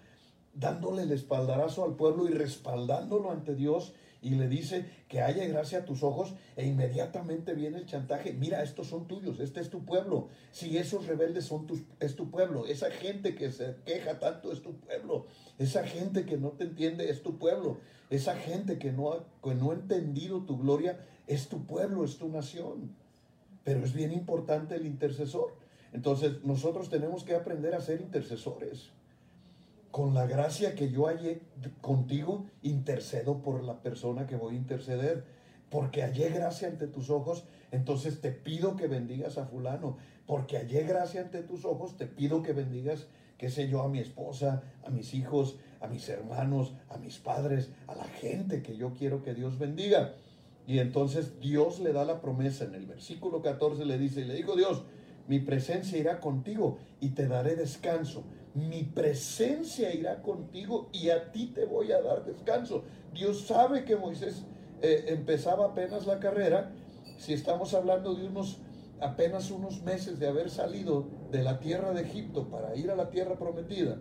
[0.54, 5.80] dándole el espaldarazo al pueblo y respaldándolo ante Dios y le dice que haya gracia
[5.80, 8.34] a tus ojos e inmediatamente viene el chantaje.
[8.34, 10.30] Mira, estos son tuyos, este es tu pueblo.
[10.52, 14.62] Si esos rebeldes son tus, es tu pueblo, esa gente que se queja tanto es
[14.62, 15.26] tu pueblo,
[15.58, 17.80] esa gente que no te entiende es tu pueblo,
[18.12, 22.30] esa gente que no, que no ha entendido tu gloria es tu pueblo, es tu
[22.30, 22.96] nación.
[23.64, 25.56] Pero es bien importante el intercesor.
[25.94, 28.92] Entonces nosotros tenemos que aprender a ser intercesores
[29.92, 31.42] con la gracia que yo hallé
[31.82, 35.26] contigo, intercedo por la persona que voy a interceder.
[35.70, 39.98] Porque hallé gracia ante tus ojos, entonces te pido que bendigas a fulano.
[40.26, 44.00] Porque hallé gracia ante tus ojos, te pido que bendigas, qué sé yo, a mi
[44.00, 48.94] esposa, a mis hijos, a mis hermanos, a mis padres, a la gente que yo
[48.94, 50.16] quiero que Dios bendiga.
[50.68, 54.36] Y entonces Dios le da la promesa en el versículo 14, le dice, y le
[54.36, 54.84] dijo Dios,
[55.28, 61.48] mi presencia irá contigo y te daré descanso mi presencia irá contigo y a ti
[61.48, 62.84] te voy a dar descanso.
[63.14, 64.44] Dios sabe que Moisés
[64.82, 66.72] eh, empezaba apenas la carrera,
[67.18, 68.60] si estamos hablando de unos
[69.00, 73.10] apenas unos meses de haber salido de la tierra de Egipto para ir a la
[73.10, 73.98] tierra prometida,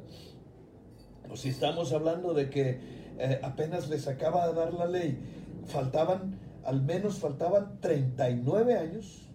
[1.30, 2.80] o si estamos hablando de que
[3.18, 5.18] eh, apenas les acaba de dar la ley,
[5.64, 9.29] faltaban, al menos faltaban 39 años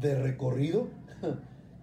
[0.00, 0.88] de recorrido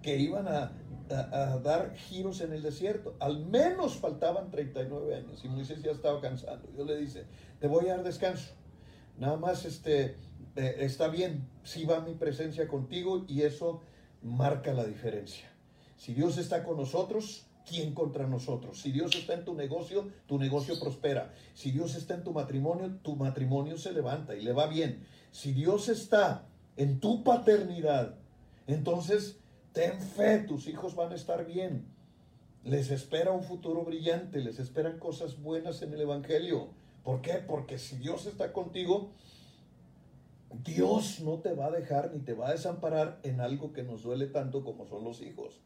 [0.02, 0.72] que iban a,
[1.10, 3.16] a, dar giros en el desierto.
[3.20, 6.62] Al menos faltaban 39 años y Moisés ya estaba cansado.
[6.74, 7.26] Dios le dice,
[7.60, 8.54] te voy a dar descanso.
[9.18, 10.18] Nada más este,
[10.56, 13.82] eh, está bien, si va mi presencia contigo y eso
[14.22, 15.50] marca la diferencia.
[15.98, 18.82] Si Dios está con nosotros, ¿quién contra nosotros?
[18.82, 21.34] Si Dios está en tu negocio, tu negocio prospera.
[21.54, 25.06] Si Dios está en tu matrimonio, tu matrimonio se levanta y le va bien.
[25.32, 26.46] Si Dios está
[26.78, 28.16] en tu paternidad,
[28.68, 29.38] entonces
[29.74, 31.88] Ten fe, tus hijos van a estar bien.
[32.64, 36.70] Les espera un futuro brillante, les esperan cosas buenas en el Evangelio.
[37.04, 37.34] ¿Por qué?
[37.46, 39.10] Porque si Dios está contigo,
[40.64, 44.04] Dios no te va a dejar ni te va a desamparar en algo que nos
[44.04, 45.60] duele tanto como son los hijos.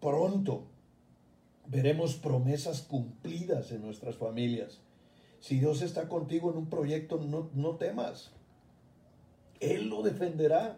[0.00, 0.66] Pronto
[1.66, 4.80] veremos promesas cumplidas en nuestras familias.
[5.40, 8.32] Si Dios está contigo en un proyecto, no, no temas.
[9.60, 10.76] Él lo defenderá.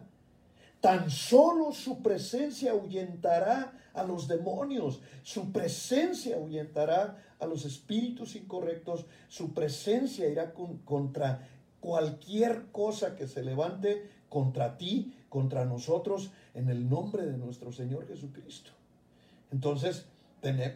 [0.79, 9.05] Tan solo su presencia ahuyentará a los demonios, su presencia ahuyentará a los espíritus incorrectos,
[9.27, 10.53] su presencia irá
[10.85, 11.47] contra
[11.79, 18.07] cualquier cosa que se levante contra ti, contra nosotros, en el nombre de nuestro Señor
[18.07, 18.71] Jesucristo.
[19.51, 20.05] Entonces,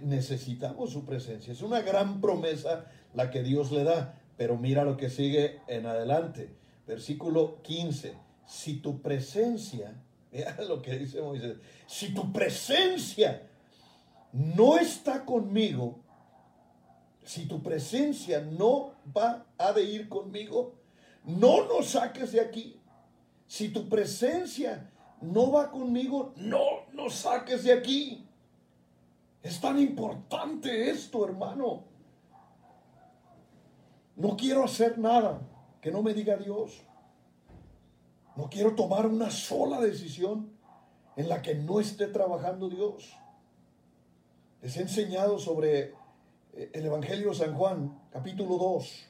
[0.02, 1.54] necesitamos su presencia.
[1.54, 5.86] Es una gran promesa la que Dios le da, pero mira lo que sigue en
[5.86, 6.50] adelante.
[6.88, 8.15] Versículo 15.
[8.45, 9.95] Si tu presencia,
[10.32, 13.50] mira lo que dice Moisés, si tu presencia
[14.34, 16.00] no está conmigo,
[17.24, 20.76] si tu presencia no va a de ir conmigo,
[21.24, 22.80] no nos saques de aquí.
[23.48, 28.28] Si tu presencia no va conmigo, no nos saques de aquí.
[29.41, 31.84] Es tan importante esto, hermano.
[34.15, 35.41] No quiero hacer nada
[35.86, 36.82] que no me diga Dios.
[38.36, 40.50] No quiero tomar una sola decisión
[41.15, 43.13] en la que no esté trabajando Dios.
[44.63, 45.93] Les he enseñado sobre
[46.54, 49.10] eh, el Evangelio de San Juan, capítulo 2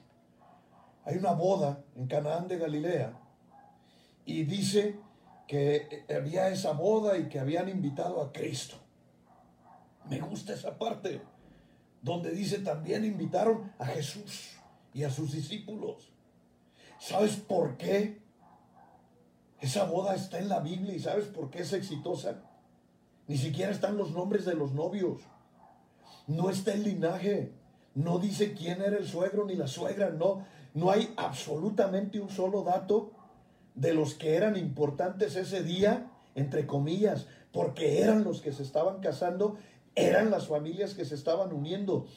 [1.06, 3.18] hay una boda en Canaán de Galilea
[4.26, 5.00] y dice
[5.48, 8.76] que había esa boda y que habían invitado a Cristo.
[10.10, 11.22] Me gusta esa parte
[12.02, 14.58] donde dice también invitaron a Jesús
[14.94, 16.15] y a sus discípulos.
[17.00, 18.22] ¿Sabes por qué?
[19.62, 22.44] Esa boda está en la Biblia y ¿sabes por qué es exitosa?
[23.28, 25.22] Ni siquiera están los nombres de los novios.
[26.28, 27.52] No está el linaje.
[27.96, 30.10] No dice quién era el suegro ni la suegra.
[30.10, 33.12] No, no hay absolutamente un solo dato
[33.74, 39.00] de los que eran importantes ese día, entre comillas, porque eran los que se estaban
[39.00, 39.58] casando,
[39.96, 42.08] eran las familias que se estaban uniendo.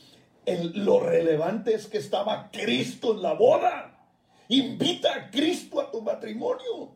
[0.75, 3.98] lo relevante es que estaba Cristo en la boda.
[4.49, 6.93] Invita a Cristo a tu matrimonio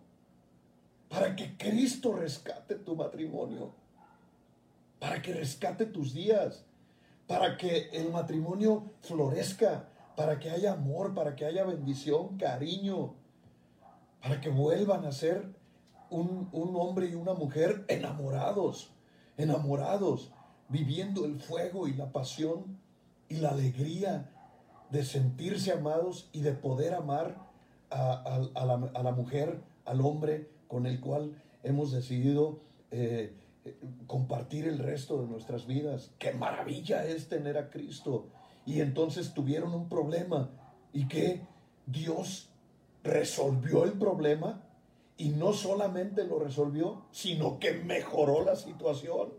[1.09, 3.73] para que Cristo rescate tu matrimonio,
[4.99, 6.65] para que rescate tus días,
[7.27, 13.15] para que el matrimonio florezca, para que haya amor, para que haya bendición, cariño,
[14.23, 15.53] para que vuelvan a ser
[16.09, 18.91] un, hombre y una mujer enamorados,
[19.37, 20.31] enamorados,
[20.69, 22.79] viviendo el fuego y la pasión
[23.29, 24.31] y la alegría
[24.92, 27.38] de sentirse amados y de poder amar
[27.90, 28.40] a,
[29.02, 33.35] la, mujer, al hombre con el cual hemos decidido eh,
[34.07, 36.11] compartir el resto de nuestras vidas.
[36.18, 38.28] Qué maravilla es tener a Cristo
[38.66, 40.50] y entonces tuvieron un problema
[40.92, 41.40] y que
[41.87, 42.50] Dios
[43.02, 44.62] resolvió el problema
[45.16, 49.33] y no solamente lo resolvió, sino que mejoró la situación.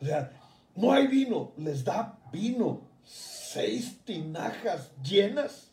[0.00, 0.32] O sea,
[0.74, 5.72] no hay vino, les da vino, seis tinajas llenas.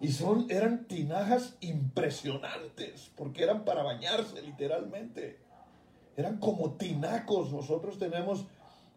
[0.00, 5.38] Y son, eran tinajas impresionantes, porque eran para bañarse literalmente.
[6.16, 7.52] Eran como tinacos.
[7.52, 8.46] Nosotros tenemos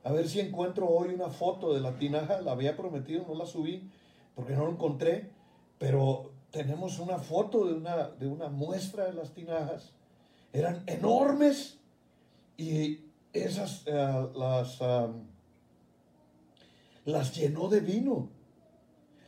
[0.04, 2.42] a ver si encuentro hoy una foto de la tinaja.
[2.42, 3.90] La había prometido, no la subí
[4.36, 5.30] porque no la encontré.
[5.78, 9.92] Pero tenemos una foto de una, de una muestra de las tinajas.
[10.54, 11.80] Eran enormes
[12.58, 13.00] y
[13.34, 14.80] esas eh, las,
[17.06, 18.30] las llenó de vino.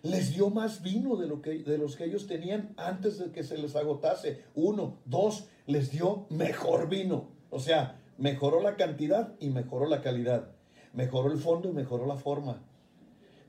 [0.02, 3.44] Les dio más vino de, lo que, de los que ellos tenían antes de que
[3.44, 4.44] se les agotase.
[4.54, 7.30] Uno, dos, les dio mejor vino.
[7.50, 10.52] O sea, mejoró la cantidad y mejoró la calidad.
[10.94, 12.62] Mejoró el fondo y mejoró la forma.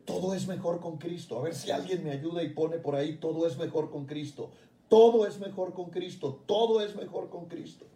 [0.06, 1.38] Todo es mejor con Cristo.
[1.38, 4.50] A ver si alguien me ayuda y pone por ahí, todo es mejor con Cristo.
[4.88, 6.42] Todo es mejor con Cristo.
[6.46, 7.86] Todo es mejor con Cristo.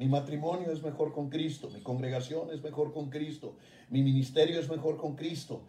[0.00, 1.68] Mi matrimonio es mejor con Cristo.
[1.68, 3.56] Mi congregación es mejor con Cristo.
[3.90, 5.60] Mi ministerio es mejor con Cristo.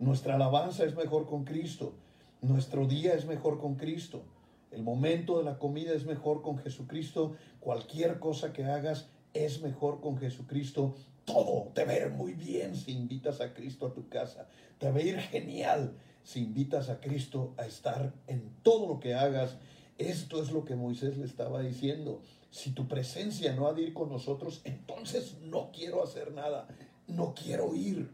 [0.00, 1.94] Nuestra alabanza es mejor con Cristo.
[2.42, 4.24] Nuestro día es mejor con Cristo.
[4.72, 7.36] El momento de la comida es mejor con Jesucristo.
[7.60, 12.92] Cualquier cosa que hagas es mejor con Jesucristo todo te va ir muy bien si
[12.92, 14.48] invitas a Cristo a tu casa.
[14.78, 19.58] Te va ir genial si invitas a Cristo a estar en todo lo que hagas.
[19.98, 22.22] Esto es lo que Moisés le estaba diciendo.
[22.56, 26.66] Si tu presencia no ha de ir con nosotros, entonces no quiero hacer nada.
[27.06, 28.10] No quiero ir.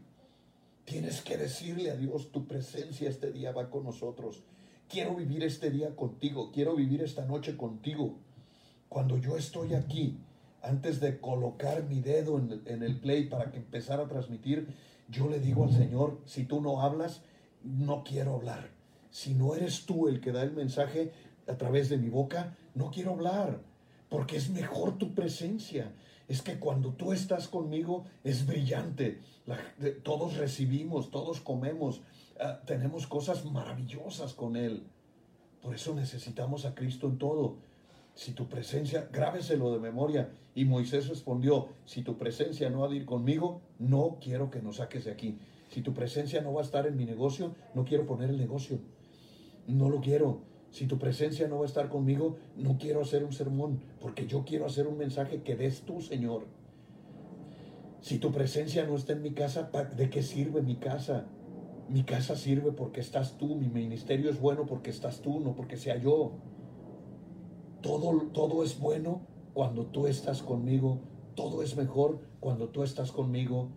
[0.83, 4.43] Tienes que decirle a Dios, tu presencia este día va con nosotros.
[4.89, 6.51] Quiero vivir este día contigo.
[6.51, 8.17] Quiero vivir esta noche contigo.
[8.89, 10.17] Cuando yo estoy aquí,
[10.61, 14.75] antes de colocar mi dedo en en el play para que empezara a transmitir,
[15.07, 17.21] yo le digo al Señor, si tú no hablas,
[17.63, 18.71] no quiero hablar.
[19.09, 21.13] Si no eres tú el que da el mensaje
[21.47, 23.61] a través de mi boca, no quiero hablar,
[24.13, 25.91] porque es mejor tu presencia.
[26.27, 29.21] Es que cuando tú estás conmigo es brillante.
[30.03, 32.03] todos recibimos, todos comemos,
[32.39, 34.83] ah, tenemos cosas maravillosas con Él.
[35.63, 37.55] Por eso necesitamos a Cristo en todo.
[38.13, 40.29] Si tu presencia, grábeselo de memoria.
[40.53, 44.75] Y Moisés respondió, si tu presencia no ha de ir conmigo, no quiero que nos
[44.75, 45.39] saques de aquí.
[45.71, 48.77] Si tu presencia no va a estar en mi negocio, no quiero poner el negocio.
[49.65, 50.52] No lo quiero.
[50.73, 54.43] Si tu presencia no va a estar conmigo, no quiero hacer un sermón, porque yo
[54.43, 56.47] quiero hacer un mensaje que des tú, Señor.
[58.01, 61.27] Si tu presencia no está en mi casa, ¿de qué sirve mi casa?
[61.89, 65.77] Mi casa sirve porque estás tú, mi ministerio es bueno porque estás tú, no porque
[65.77, 66.31] sea yo.
[67.83, 69.21] Todo, todo es bueno
[69.53, 71.01] cuando tú estás conmigo,
[71.35, 73.69] todo es mejor cuando tú estás conmigo,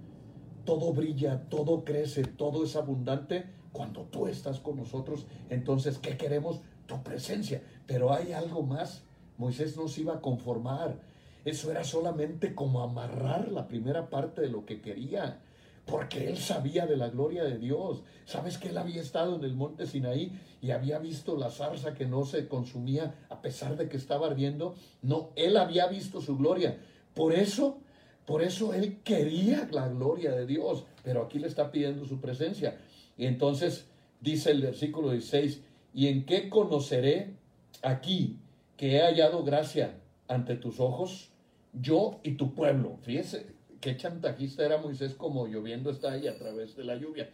[0.64, 5.26] todo brilla, todo crece, todo es abundante cuando tú estás con nosotros.
[5.50, 6.62] Entonces, ¿qué queremos?
[6.86, 7.62] Tu presencia.
[7.86, 9.02] Pero hay algo más.
[9.38, 10.96] Moisés no se iba a conformar.
[11.44, 15.40] Eso era solamente como amarrar la primera parte de lo que quería
[15.86, 18.02] porque él sabía de la gloria de Dios.
[18.24, 22.06] ¿Sabes que él había estado en el monte Sinaí y había visto la zarza que
[22.06, 24.74] no se consumía a pesar de que estaba ardiendo?
[25.00, 26.76] No, él había visto su gloria.
[27.14, 27.78] Por eso,
[28.26, 32.76] por eso él quería la gloria de Dios, pero aquí le está pidiendo su presencia.
[33.16, 33.86] Y entonces
[34.20, 35.62] dice el versículo 16,
[35.96, 37.34] ¿y en qué conoceré
[37.82, 38.38] aquí
[38.76, 41.30] que he hallado gracia ante tus ojos?
[41.72, 42.98] Yo y tu pueblo.
[43.00, 43.46] Fíjese,
[43.80, 47.30] qué chantajista era Moisés como lloviendo está ahí a través de la lluvia.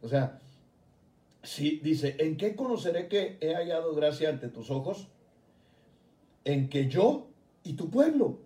[0.00, 0.40] O sea,
[1.42, 5.08] si dice, ¿en qué conoceré que he hallado gracia ante tus ojos?
[6.46, 7.28] En que yo
[7.64, 8.38] y tu pueblo.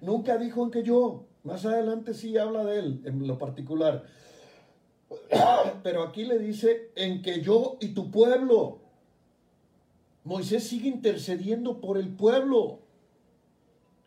[0.00, 1.26] Nunca dijo en que yo.
[1.44, 4.06] Más adelante sí habla de él en lo particular.
[5.82, 8.87] Pero aquí le dice, en que yo y tu pueblo.
[10.28, 12.78] Moisés sigue intercediendo por el pueblo.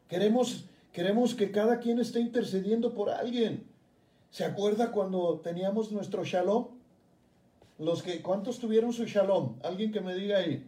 [0.07, 3.65] Queremos Queremos que cada quien esté intercediendo por alguien.
[4.29, 6.67] ¿Se acuerda cuando teníamos nuestro shalom?
[7.79, 9.55] Los que, ¿Cuántos tuvieron su shalom?
[9.63, 10.67] Alguien que me diga ahí.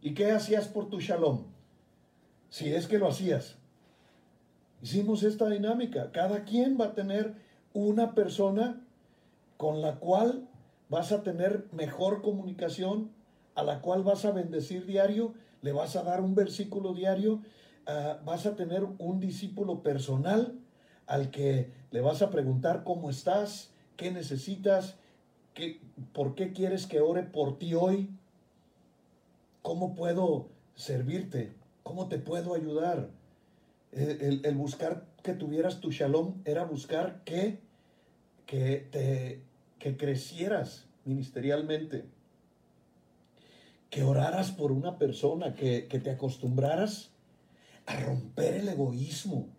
[0.00, 1.44] ¿Y qué hacías por tu shalom?
[2.48, 3.56] Si es que lo hacías.
[4.82, 6.10] Hicimos esta dinámica.
[6.12, 7.34] Cada quien va a tener
[7.74, 8.82] una persona
[9.58, 10.48] con la cual
[10.88, 13.10] vas a tener mejor comunicación,
[13.54, 17.40] a la cual vas a bendecir diario, le vas a dar un versículo diario
[17.86, 20.58] Ah, vas a tener un discípulo personal
[21.06, 24.96] al que le vas a preguntar cómo estás, qué necesitas,
[25.52, 25.80] qué,
[26.14, 28.08] por qué quieres que ore por ti hoy,
[29.60, 31.52] cómo puedo servirte,
[31.82, 33.10] cómo te puedo ayudar.
[33.92, 37.60] El, buscar que tuvieras tu shalom era buscar que,
[38.46, 39.40] que, te,
[39.78, 42.04] que crecieras ministerialmente,
[43.94, 47.12] que oraras por una persona, que, que te acostumbraras
[47.86, 49.50] a romper el egoísmo.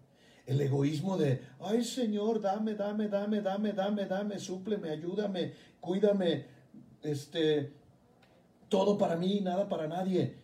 [0.45, 6.47] El egoísmo de, ay Señor, dame, dame, dame, dame, dame, dame, súpleme, ayúdame, cuídame,
[7.01, 7.71] este,
[8.67, 10.35] todo para mí, nada para nadie.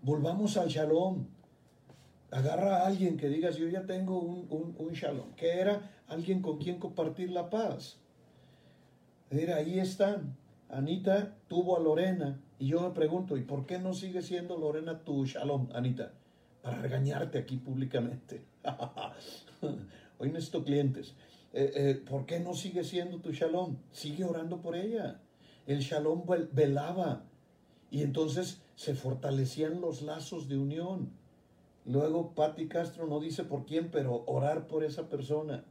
[0.00, 1.26] Volvamos al shalom.
[2.30, 6.58] Agarra a alguien que digas, yo ya tengo un, un, shalom, que era alguien con
[6.58, 7.96] quien compartir la paz.
[9.28, 10.36] Mira, ahí están.
[10.70, 15.04] Anita tuvo a Lorena y yo me pregunto, ¿y por qué no sigue siendo Lorena
[15.04, 16.12] tu shalom, Anita?
[16.62, 18.44] para regañarte aquí públicamente.
[20.18, 21.14] Hoy necesito clientes.
[21.52, 23.76] Eh, eh, ¿Por qué no sigue siendo tu shalom?
[23.92, 25.20] Sigue orando por ella.
[25.66, 27.24] El shalom velaba
[27.90, 31.10] y entonces se fortalecían los lazos de unión.
[31.86, 35.64] Luego Patti Castro no dice por quién, pero orar por esa persona.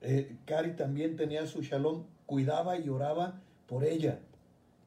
[0.00, 3.40] Eh, Cari también tenía su shalom, cuidaba y oraba
[3.74, 4.20] por ella.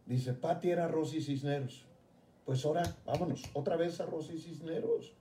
[0.05, 1.83] Dice, Patti era Rosy Cisneros.
[2.45, 5.11] Pues ahora, vámonos, otra vez a Rosy Cisneros.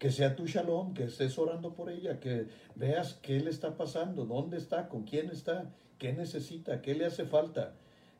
[0.00, 4.24] Que sea tu shalom, que estés orando por ella, que veas qué le está pasando,
[4.24, 7.74] dónde está, con quién está, qué necesita, qué le hace falta.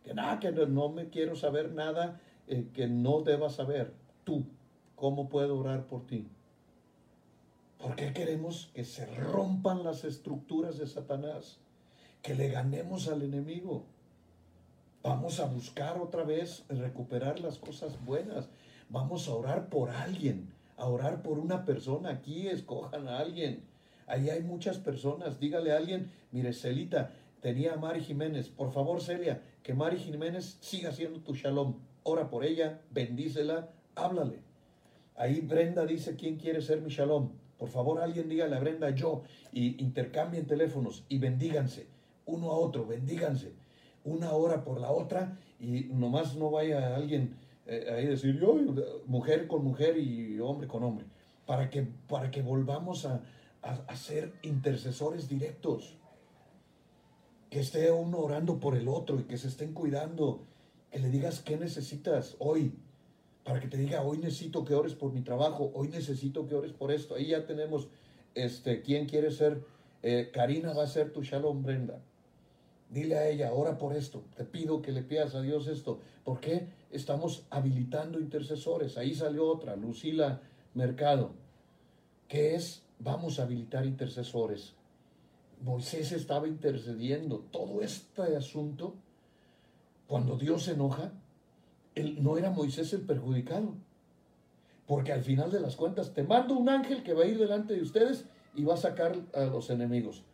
[0.05, 3.93] Que nada, que no, me quiero saber nada eh, que no deba saber.
[4.23, 4.47] Tú,
[4.95, 6.29] ¿cómo puedo orar por ti?
[7.79, 11.59] ¿Por qué queremos que se rompan las estructuras de Satanás?
[12.23, 13.85] Que le ganemos al enemigo.
[15.09, 18.51] Vamos a buscar otra vez recuperar las cosas buenas.
[18.91, 22.11] Vamos a orar por alguien, a orar por una persona.
[22.11, 23.63] Aquí escojan a alguien.
[24.07, 25.41] Ahí hay muchas personas.
[25.41, 28.51] Dígale a alguien, mire, Celita, tenía a Mari Jiménez.
[28.51, 31.77] Por favor, Celia, que Mari Jiménez siga siendo tu shalom.
[32.03, 34.41] Ora por ella, bendícela, háblale.
[35.17, 37.31] Ahí Brenda dice, ¿quién quiere ser mi shalom?
[37.57, 41.87] Por favor, alguien dígale a Brenda yo y intercambien teléfonos y bendíganse
[42.27, 43.55] uno a otro, bendíganse
[44.13, 47.37] una hora por la otra y nomás no vaya alguien
[47.67, 48.57] eh, ahí a decir yo,
[49.07, 51.05] mujer con mujer y hombre con hombre,
[51.47, 53.23] para que, para que volvamos a,
[53.63, 55.97] a ser intercesores directos.
[57.51, 60.45] Que esté uno orando por el otro y que se estén cuidando,
[60.91, 62.73] que le digas qué necesitas hoy,
[63.45, 66.73] para que te diga, hoy necesito que ores por mi trabajo, hoy necesito que ores
[66.73, 67.15] por esto.
[67.15, 67.89] Ahí ya tenemos,
[68.35, 69.63] este, ¿quién quiere ser?
[70.03, 72.01] Eh, Karina va a ser tu Shalom Brenda.
[72.91, 74.25] Dile a ella, ora por esto.
[74.35, 76.01] Te pido que le pidas a Dios esto.
[76.25, 76.69] ¿Por qué?
[76.91, 78.97] Estamos habilitando intercesores.
[78.97, 80.41] Ahí salió otra, Lucila
[80.75, 81.33] Mercado,
[82.29, 84.75] que es, vamos a habilitar intercesores.
[85.61, 87.41] Moisés estaba intercediendo.
[87.51, 88.95] Todo este asunto,
[90.07, 91.13] cuando Dios se enoja,
[92.19, 93.75] no era Moisés el perjudicado.
[94.87, 97.75] Porque al final de las cuentas, te mando un ángel que va a ir delante
[97.75, 98.25] de ustedes
[98.55, 100.25] y va a sacar a los enemigos.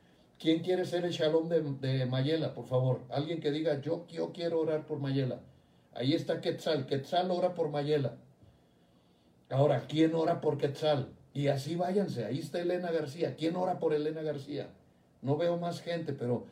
[0.45, 3.01] ¿Quién quiere ser el shalom de, Mayela, por favor?
[3.09, 5.41] Alguien que diga, yo, yo quiero orar por Mayela.
[5.95, 6.85] Ahí está Quetzal.
[6.85, 8.17] Quetzal ora por Mayela.
[9.49, 11.09] Ahora, ¿quién ora por Quetzal?
[11.33, 12.27] Y así váyanse.
[12.27, 13.37] Ahí está Elena García.
[13.37, 14.69] ¿Quién ora por Elena García?
[15.23, 16.45] No veo más gente, pero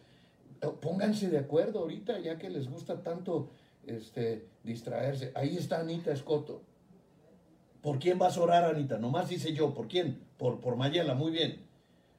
[0.63, 3.51] eh, pónganse de acuerdo ahorita, ya que les gusta tanto
[3.87, 5.33] este, distraerse.
[5.35, 6.63] Ahí está Anita Escoto.
[7.83, 8.97] ¿Por quién vas a orar, Anita?
[8.97, 10.19] Nomás dice yo, ¿por quién?
[10.39, 11.72] Por, por Mayela, muy bien.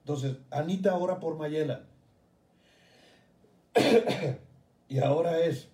[0.04, 1.86] Entonces, Anita ora por Mayela.
[4.90, 5.70] y ahora es,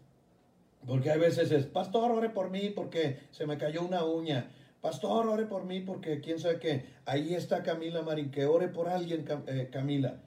[0.85, 4.51] porque hay veces es, pastor, ore por mí porque se me cayó una uña.
[4.81, 6.85] Pastor, ore por mí porque quién sabe qué.
[7.05, 10.21] Ahí está Camila Marín, que ore por alguien, eh, Camila.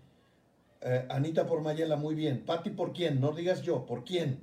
[0.81, 2.45] Eh, Anita por Mayela, muy bien.
[2.45, 3.21] Pati, ¿por quién?
[3.21, 4.41] No digas yo, ¿por quién?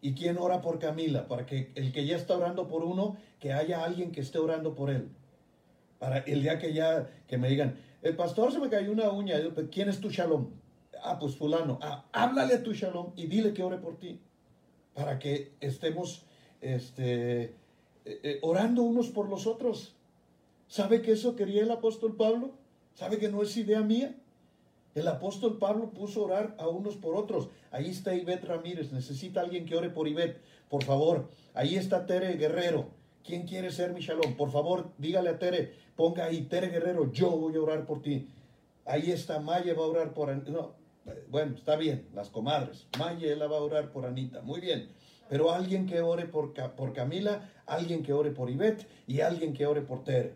[0.00, 1.26] ¿Y quién ora por Camila?
[1.26, 4.74] Para que el que ya está orando por uno, que haya alguien que esté orando
[4.74, 5.08] por él.
[5.98, 9.36] Para el día que ya, que me digan, el pastor se me cayó una uña,
[9.70, 10.50] ¿quién es tu shalom?
[11.02, 11.78] Ah, pues fulano.
[11.82, 14.20] Ah, háblale a tu shalom y dile que ore por ti.
[14.94, 16.24] Para que estemos
[16.60, 17.54] este, eh,
[18.04, 19.94] eh, orando unos por los otros.
[20.66, 22.52] ¿Sabe que eso quería el apóstol Pablo?
[22.94, 24.14] ¿Sabe que no es idea mía?
[24.94, 27.48] El apóstol Pablo puso orar a unos por otros.
[27.70, 28.92] Ahí está Ivette Ramírez.
[28.92, 30.40] Necesita alguien que ore por Ivette.
[30.68, 31.30] Por favor.
[31.54, 32.88] Ahí está Tere Guerrero.
[33.24, 34.36] ¿Quién quiere ser mi shalom?
[34.36, 35.74] Por favor, dígale a Tere.
[35.96, 38.28] Ponga ahí, Tere Guerrero, yo voy a orar por ti.
[38.84, 40.34] Ahí está Maya, va a orar por...
[40.48, 40.74] No,
[41.28, 42.86] bueno, está bien, las comadres.
[42.98, 44.40] Maya, la va a orar por Anita.
[44.42, 44.88] Muy bien.
[45.28, 49.66] Pero alguien que ore por, por Camila, alguien que ore por Ivette y alguien que
[49.66, 50.34] ore por Tere.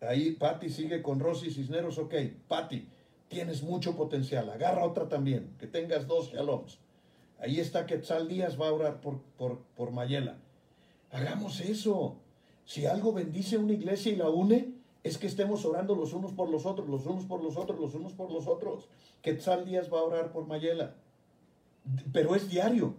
[0.00, 2.14] Ahí Patti sigue con Rosy Cisneros, ok.
[2.48, 2.88] Patti,
[3.28, 6.78] tienes mucho potencial, agarra otra también, que tengas dos shaloms.
[7.38, 10.38] Ahí está Quetzal Díaz, va a orar por, por, por Mayela.
[11.10, 12.16] Hagamos eso.
[12.64, 16.48] Si algo bendice una iglesia y la une, es que estemos orando los unos por
[16.48, 18.88] los otros, los unos por los otros, los unos por los otros.
[19.22, 20.94] Quetzal Díaz va a orar por Mayela.
[22.12, 22.94] Pero es diario.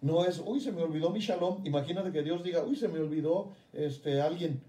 [0.00, 1.64] No es, uy, se me olvidó mi shalom.
[1.64, 4.62] Imagínate que Dios diga, uy, se me olvidó este, alguien.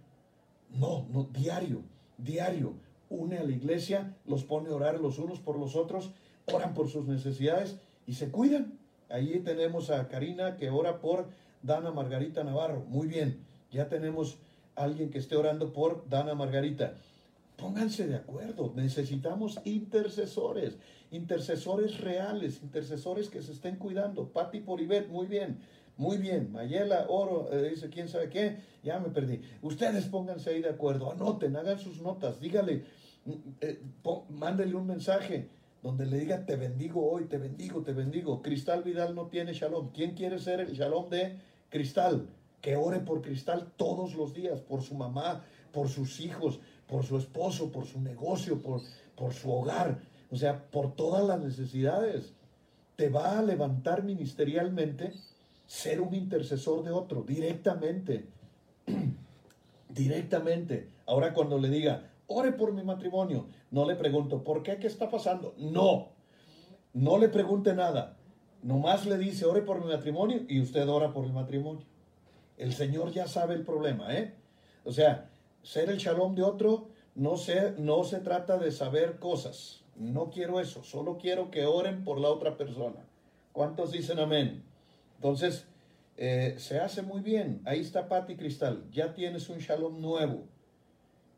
[0.70, 1.82] No, no, diario,
[2.18, 2.74] diario
[3.10, 6.12] une a la iglesia, los pone a orar los unos por los otros,
[6.52, 7.78] oran por sus necesidades
[8.08, 8.78] y se cuidan.
[9.10, 11.28] Ahí tenemos a Karina que ora por
[11.66, 12.86] Dana Margarita Navarro.
[12.88, 14.38] Muy bien, ya tenemos
[14.76, 16.96] alguien que esté orando por Dana Margarita.
[17.58, 20.78] Pónganse de acuerdo, necesitamos intercesores,
[21.12, 24.28] intercesores reales, intercesores que se estén cuidando.
[24.28, 25.60] Pati Poribet, muy bien,
[25.96, 26.52] muy bien.
[26.52, 29.42] Mayela Oro eh, dice quién sabe qué, ya me perdí.
[29.62, 32.84] Ustedes pónganse ahí de acuerdo, anoten, hagan sus notas, dígale,
[33.62, 33.82] eh,
[34.30, 35.50] mándele un mensaje
[35.82, 38.42] donde le diga te bendigo hoy, te bendigo, te bendigo.
[38.42, 39.92] Cristal Vidal no tiene shalom.
[39.94, 41.38] ¿Quién quiere ser el shalom de
[41.76, 42.30] Cristal?
[42.62, 47.18] Que ore por Cristal todos los días, por su mamá, por sus hijos, por su
[47.18, 48.82] esposo, por su negocio, por,
[49.18, 50.00] por su hogar,
[50.32, 52.34] o sea, por todas las necesidades.
[52.96, 55.12] Te va a levantar ministerialmente
[55.68, 58.26] ser un intercesor de otro, directamente.
[59.90, 60.88] directamente.
[61.08, 64.78] Ahora cuando le diga, ore por mi matrimonio, no le pregunto, ¿por qué?
[64.78, 65.54] ¿Qué está pasando?
[65.58, 66.08] No,
[66.94, 68.16] no le pregunte nada.
[68.66, 71.86] Nomás le dice, ore por mi matrimonio y usted ora por el matrimonio.
[72.58, 74.34] El Señor ya sabe el problema, ¿eh?
[74.84, 75.30] O sea,
[75.62, 79.84] ser el shalom de otro no se, no se trata de saber cosas.
[79.96, 83.06] No quiero eso, solo quiero que oren por la otra persona.
[83.52, 84.64] ¿Cuántos dicen amén?
[85.18, 85.68] Entonces,
[86.18, 87.62] eh, se hace muy bien.
[87.66, 88.90] Ahí está Pati Cristal.
[88.92, 90.42] Ya tienes un shalom nuevo.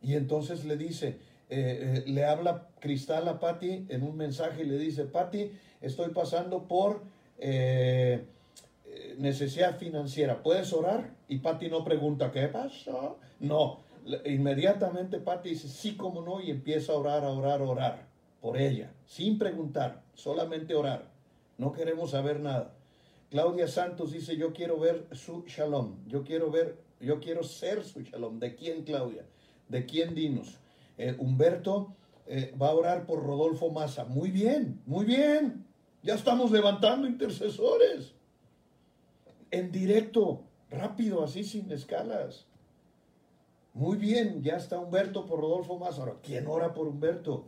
[0.01, 1.19] Y entonces le dice,
[1.49, 5.51] eh, eh, le habla Cristal a Pati en un mensaje y le dice, Pati,
[5.82, 7.16] estoy pasando por
[9.17, 10.41] necesidad financiera.
[10.41, 11.15] ¿Puedes orar?
[11.27, 13.19] Y Pati no pregunta, ¿qué pasó?
[13.39, 13.81] No,
[14.25, 18.07] Inmediatamente Pati dice, sí, como no, y empieza a orar, a orar, a orar
[18.41, 21.09] por ella, sin preguntar, solamente orar.
[21.57, 22.73] No queremos saber nada.
[23.29, 28.01] Claudia Santos dice, yo quiero ver su shalom, yo quiero ver, yo quiero ser su
[28.01, 28.39] shalom.
[28.39, 29.25] ¿De quién, Claudia?
[29.67, 30.59] ¿De quién dinos?
[30.97, 31.93] Eh, Humberto
[32.27, 34.05] eh, va a orar por Rodolfo Massa.
[34.05, 35.65] Muy bien, muy bien.
[36.08, 38.14] Ya estamos levantando intercesores.
[39.51, 42.45] En directo, rápido, así sin escalas.
[43.74, 45.86] Muy bien, ya está Humberto por Rodolfo.
[45.86, 47.43] Ahora, ¿quién ora por Humberto?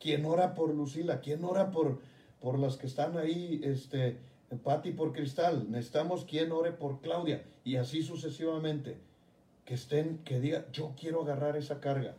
[0.00, 1.20] ¿Quién ora por Lucila?
[1.20, 2.00] ¿Quién ora por,
[2.40, 3.60] por las que están ahí?
[3.62, 4.18] Este,
[4.64, 8.96] Pati por Cristal, necesitamos quien ore por Claudia y así sucesivamente.
[9.64, 12.16] Que estén, que diga, yo quiero agarrar esa carga.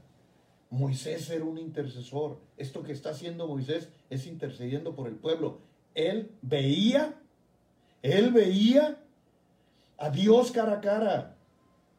[0.70, 2.38] Moisés era un intercesor.
[2.56, 5.73] Esto que está haciendo Moisés es intercediendo por el pueblo.
[5.96, 7.14] Él veía,
[8.02, 9.00] él veía
[9.98, 11.38] a Dios cara a cara.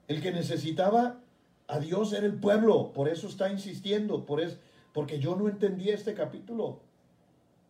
[0.09, 1.21] El que necesitaba
[1.67, 2.93] a Dios era el pueblo.
[2.93, 4.59] Por eso está insistiendo, por eso,
[4.93, 6.81] porque yo no entendía este capítulo.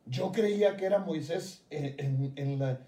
[0.06, 2.80] Yo creía que era Moisés en, la,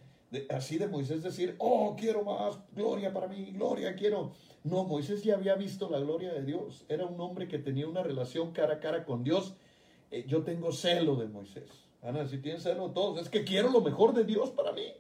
[0.51, 4.33] así de Moisés decir, oh, quiero más gloria para mí, gloria quiero.
[4.65, 6.85] No, Moisés ya había visto la gloria de Dios.
[6.89, 9.55] Era un hombre que tenía una relación cara a cara con Dios.
[10.11, 11.86] Eh, yo tengo celo de Moisés.
[12.07, 14.93] Ana, si tienes celo todos, es que quiero lo mejor de Dios para mí.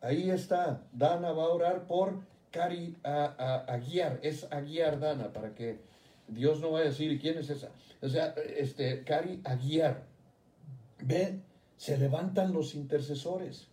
[0.00, 0.82] Ahí está.
[0.92, 2.20] Dana va a orar por
[2.50, 4.18] Cari a, guiar.
[4.22, 5.78] Es a guiar Dana para que
[6.26, 7.70] Dios no vaya a decir, ¿y quién es esa?
[8.02, 10.04] O sea, este, Cari a guiar
[11.00, 11.40] Ve,
[11.76, 13.68] se levantan los intercesores.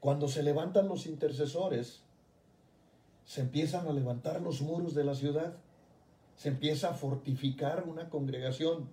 [0.00, 2.02] Cuando se levantan los intercesores,
[3.24, 5.56] se empiezan a levantar los muros de la ciudad.
[6.36, 8.88] Se empieza a fortificar una congregación.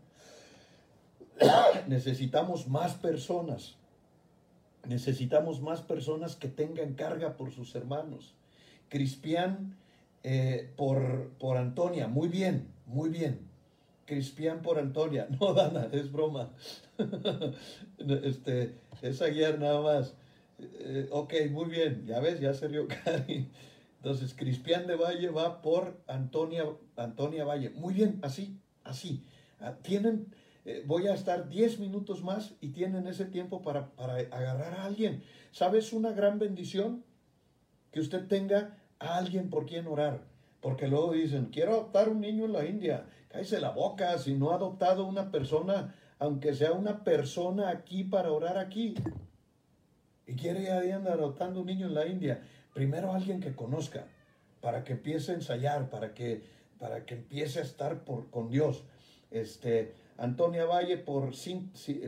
[1.88, 3.76] Necesitamos más personas.
[4.88, 8.34] Necesitamos más personas que tengan carga por sus hermanos.
[8.90, 9.76] Crispián
[10.24, 12.08] eh, por, por Antonia.
[12.08, 13.48] Muy bien, muy bien.
[14.06, 15.28] Crispián por Antonia.
[15.40, 16.52] No, Dana, es broma.
[18.24, 20.16] este, es ayer nada más.
[20.60, 22.06] Eh, ok, muy bien.
[22.06, 23.50] Ya ves, ya se rió Cari.
[23.98, 26.66] Entonces, Crispián de Valle va por Antonia,
[26.96, 27.70] Antonia Valle.
[27.70, 29.24] Muy bien, así, así.
[29.60, 30.34] Ah, tienen,
[30.66, 34.86] eh, voy a estar 10 minutos más y tienen ese tiempo para, para agarrar a
[34.86, 35.24] alguien.
[35.51, 37.03] ¿Sabes una gran bendición?
[37.91, 40.22] Que usted tenga a alguien por quien orar.
[40.62, 43.05] Porque luego dicen, quiero adoptar un niño en la India.
[43.30, 48.32] Cállese la boca si no ha adoptado una persona, aunque sea una persona aquí para
[48.32, 48.93] orar aquí.
[50.28, 52.41] Y quiere ya andar adoptando un niño en la India.
[52.74, 54.05] Primero alguien que conozca,
[54.62, 56.43] para que empiece a ensayar, para que,
[56.78, 58.84] para que empiece a estar por, con Dios.
[59.32, 61.32] Este, Antonia Valle por,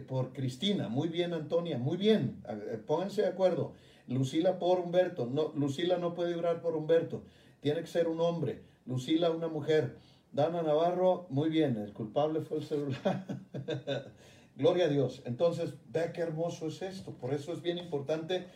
[0.08, 0.88] por Cristina.
[0.88, 2.44] Muy bien, Antonia, muy bien.
[2.86, 3.74] Pónganse de acuerdo.
[4.08, 5.26] Lucila por Humberto.
[5.26, 7.24] No, Lucila no puede orar por Humberto
[7.64, 8.62] tiene que ser un hombre.
[8.86, 9.98] Lucila, una mujer.
[10.34, 13.26] Dana Navarro, muy bien, el culpable fue el celular.
[14.58, 15.24] Gloria a Dios.
[15.26, 17.14] Entonces, ve qué hermoso es esto.
[17.14, 18.48] Por eso es bien importante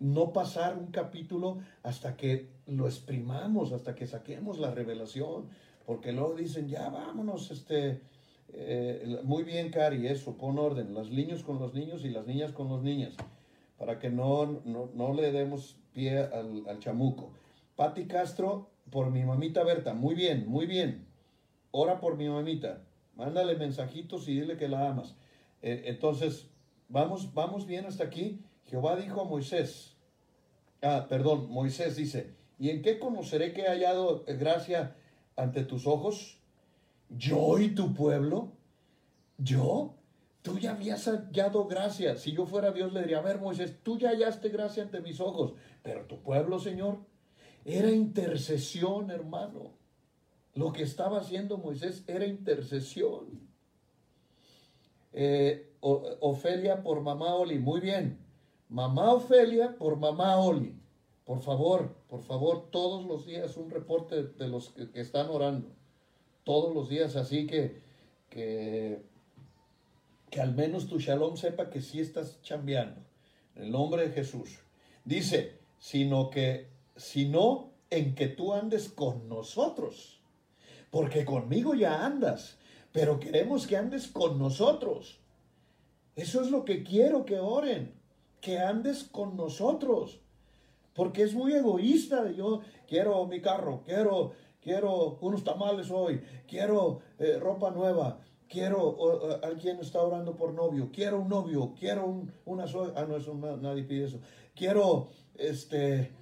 [0.00, 5.50] no pasar un capítulo hasta que lo exprimamos, hasta que saquemos la revelación.
[5.84, 8.00] Porque luego dicen, ya vámonos, este,
[8.56, 10.94] eh, muy bien, Cari, eso, pon orden.
[10.94, 13.14] Los niños con los niños y las niñas con los niñas.
[13.78, 17.32] Para que no, no, le demos pie al, al chamuco.
[17.76, 19.94] Patti Castro, por mi mamita Berta.
[19.94, 21.06] Muy bien, muy bien.
[21.72, 22.84] Ora por mi mamita.
[23.16, 25.16] Mándale mensajitos y dile que la amas.
[25.62, 26.48] Eh, entonces,
[26.88, 28.40] vamos, vamos bien hasta aquí.
[28.66, 29.96] Jehová dijo a Moisés.
[30.82, 34.96] Ah, perdón, Moisés dice, ¿y en qué conoceré que he hallado gracia
[35.36, 36.38] ante tus ojos?
[37.08, 38.52] ¿Yo y tu pueblo?
[39.38, 39.94] ¿Yo?
[40.42, 42.16] Tú ya habías hallado gracia.
[42.16, 45.20] Si yo fuera Dios, le diría, a ver, Moisés, tú ya hallaste gracia ante mis
[45.20, 45.54] ojos.
[45.82, 46.98] Pero tu pueblo, Señor,
[47.64, 49.72] era intercesión, hermano.
[50.54, 53.48] Lo que estaba haciendo Moisés era intercesión.
[55.12, 58.18] Eh, Ofelia por mamá Oli, muy bien.
[58.68, 60.78] Mamá Ofelia por mamá Oli.
[61.24, 65.68] Por favor, por favor, todos los días un reporte de los que, están orando.
[66.44, 67.80] Todos los días, así que,
[68.30, 69.02] que,
[70.30, 73.00] que al menos tu shalom sepa que sí estás chambeando.
[73.56, 74.58] En el nombre de Jesús.
[75.04, 80.20] Dice, sino que sino en que tú andes con nosotros.
[80.90, 82.58] Porque conmigo ya andas,
[82.92, 85.18] pero queremos que andes con nosotros.
[86.16, 87.94] Eso es lo que quiero que oren,
[88.40, 90.20] que andes con nosotros.
[90.94, 92.30] Porque es muy egoísta.
[92.30, 94.32] Yo quiero mi carro, quiero,
[94.64, 98.96] quiero unos tamales hoy, quiero eh, ropa nueva, quiero,
[99.42, 102.64] alguien está orando por novio, quiero un novio, quiero un, una,
[102.96, 104.20] ah, no, eso nadie pide eso,
[104.56, 106.12] quiero, este,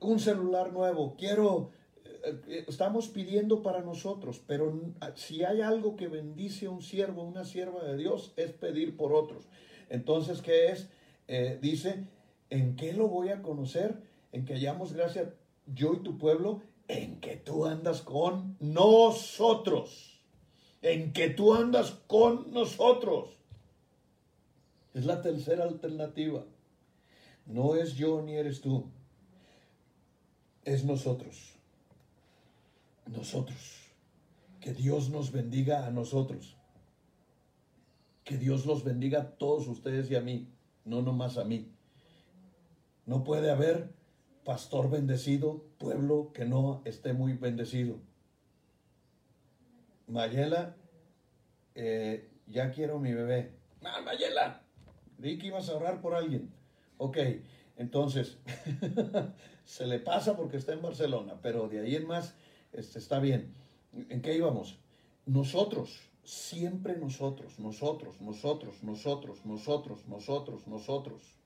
[0.00, 1.70] un celular nuevo, quiero,
[2.24, 4.80] eh, estamos pidiendo para nosotros, pero
[5.14, 9.12] si hay algo que bendice a un siervo, una sierva de Dios, es pedir por
[9.12, 9.46] otros.
[9.88, 10.88] Entonces, ¿qué es?
[11.28, 12.04] Eh, dice,
[12.50, 14.02] ¿en qué lo voy a conocer?
[14.32, 15.32] En que hayamos gracia,
[15.66, 20.20] yo y tu pueblo, en que tú andas con nosotros.
[20.80, 23.36] En que tú andas con nosotros.
[24.94, 26.44] Es la tercera alternativa.
[27.46, 28.90] No es yo ni eres tú.
[30.64, 31.54] Es nosotros.
[33.06, 33.76] Nosotros.
[34.60, 36.56] Que Dios nos bendiga a nosotros.
[38.24, 40.48] Que Dios los bendiga a todos ustedes y a mí,
[40.84, 41.72] no nomás a mí.
[43.06, 43.97] No puede haber
[44.48, 48.00] pastor bendecido, pueblo que no esté muy bendecido.
[50.06, 50.74] Mayela,
[51.74, 53.52] eh, ya quiero mi bebé.
[53.84, 54.62] Ah, Mayela,
[55.18, 56.50] di que ibas a orar por alguien.
[56.96, 57.18] Ok,
[57.76, 58.38] entonces,
[59.66, 62.34] se le pasa porque está en Barcelona, pero de ahí en más
[62.72, 63.52] este, está bien.
[63.92, 64.78] ¿En qué íbamos?
[65.26, 71.37] Nosotros, siempre nosotros, nosotros, nosotros, nosotros, nosotros, nosotros, nosotros.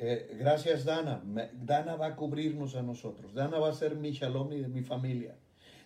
[0.00, 1.22] Eh, gracias Dana.
[1.52, 3.34] Dana va a cubrirnos a nosotros.
[3.34, 5.34] Dana va a ser mi shalom y de mi familia.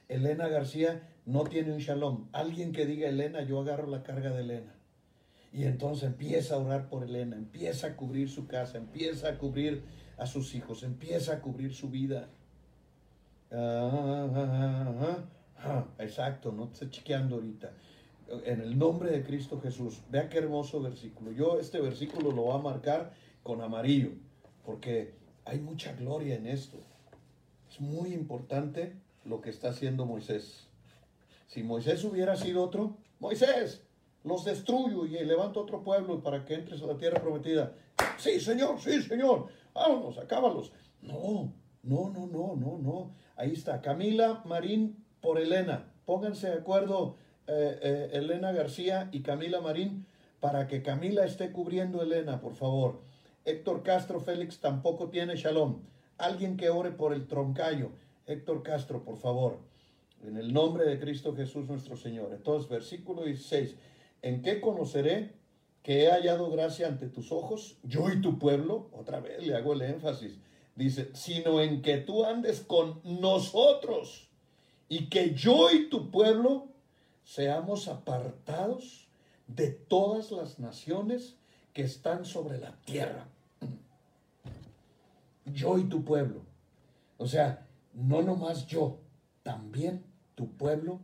[0.09, 2.29] Elena García no tiene un shalom.
[2.33, 4.75] Alguien que diga Elena, yo agarro la carga de Elena.
[5.51, 9.83] Y entonces empieza a orar por Elena, empieza a cubrir su casa, empieza a cubrir
[10.19, 12.29] a sus hijos, empieza a cubrir su vida.
[15.99, 17.73] exacto, no estoy chequeando ahorita.
[18.45, 20.03] En el nombre de Cristo Jesús.
[20.11, 21.33] Vea qué hermoso versículo.
[21.33, 24.11] Yo este versículo lo voy a marcar con amarillo,
[24.64, 25.14] porque
[25.45, 26.78] hay mucha gloria en esto.
[27.70, 30.68] Es muy importante lo que está haciendo Moisés.
[31.47, 33.82] Si Moisés hubiera sido otro, Moisés,
[34.24, 37.74] los destruyo y levanto otro pueblo para que entres a la tierra prometida.
[38.18, 40.72] Sí, Señor, sí, Señor, vámonos, acábalos.
[41.03, 43.14] No, no, no, no, no, no.
[43.36, 45.93] Ahí está, Camila Marín por Elena.
[46.05, 47.16] Pónganse de acuerdo,
[47.47, 50.07] eh, eh, Elena García y Camila Marín,
[50.40, 53.03] para que Camila esté cubriendo a Elena, por favor.
[53.45, 55.80] Héctor Castro Félix tampoco tiene shalom.
[56.18, 57.90] Alguien que ore por el troncayo.
[58.26, 59.59] Héctor Castro, por favor.
[60.22, 62.32] En el nombre de Cristo Jesús nuestro Señor.
[62.32, 63.74] Entonces, versículo 16.
[64.22, 65.32] ¿En qué conoceré
[65.82, 68.88] que he hallado gracia ante tus ojos, yo y tu pueblo?
[68.93, 70.38] Otra vez le hago el énfasis.
[70.76, 74.28] Dice, sino en que tú andes con nosotros
[74.88, 76.68] y que yo y tu pueblo
[77.24, 79.09] seamos apartados
[79.49, 81.36] de todas las naciones
[81.73, 83.27] que están sobre la tierra.
[85.47, 86.43] Yo y tu pueblo.
[87.18, 89.01] O sea, no nomás yo,
[89.43, 90.05] también
[90.35, 91.01] tu pueblo,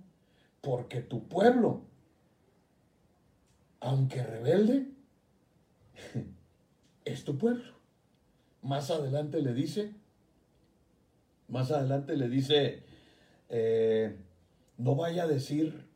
[0.61, 1.83] porque tu pueblo,
[3.81, 4.91] aunque rebelde,
[7.05, 7.75] es tu pueblo.
[8.63, 9.95] Más adelante le dice,
[11.49, 12.83] más adelante le dice,
[13.49, 14.17] eh,
[14.77, 15.89] no vaya a decir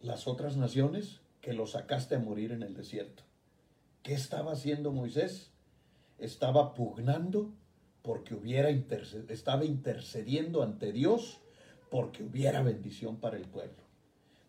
[0.00, 3.25] las otras naciones que lo sacaste a morir en el desierto.
[4.06, 5.50] ¿Qué estaba haciendo Moisés?
[6.20, 7.50] Estaba pugnando
[8.02, 11.40] porque hubiera estaba intercediendo ante Dios
[11.90, 13.82] porque hubiera bendición para el pueblo.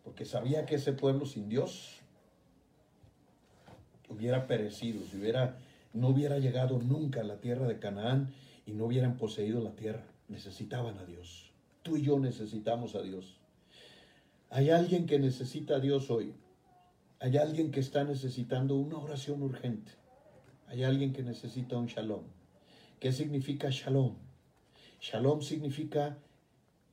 [0.04, 2.02] Porque sabía que ese pueblo sin Dios
[4.10, 5.58] hubiera perecido, si hubiera,
[5.92, 8.32] no hubiera llegado nunca a la tierra de Canaán
[8.68, 10.06] y no hubieran poseído la tierra.
[10.28, 11.50] Necesitaban a Dios.
[11.82, 13.40] Tú y yo necesitamos a Dios.
[14.52, 16.36] Hay alguien que necesita a Dios hoy.
[17.20, 19.92] Hay alguien que está necesitando una oración urgente.
[20.68, 22.24] Hay alguien que necesita un shalom.
[23.00, 24.16] ¿Qué significa shalom?
[25.02, 26.18] Shalom significa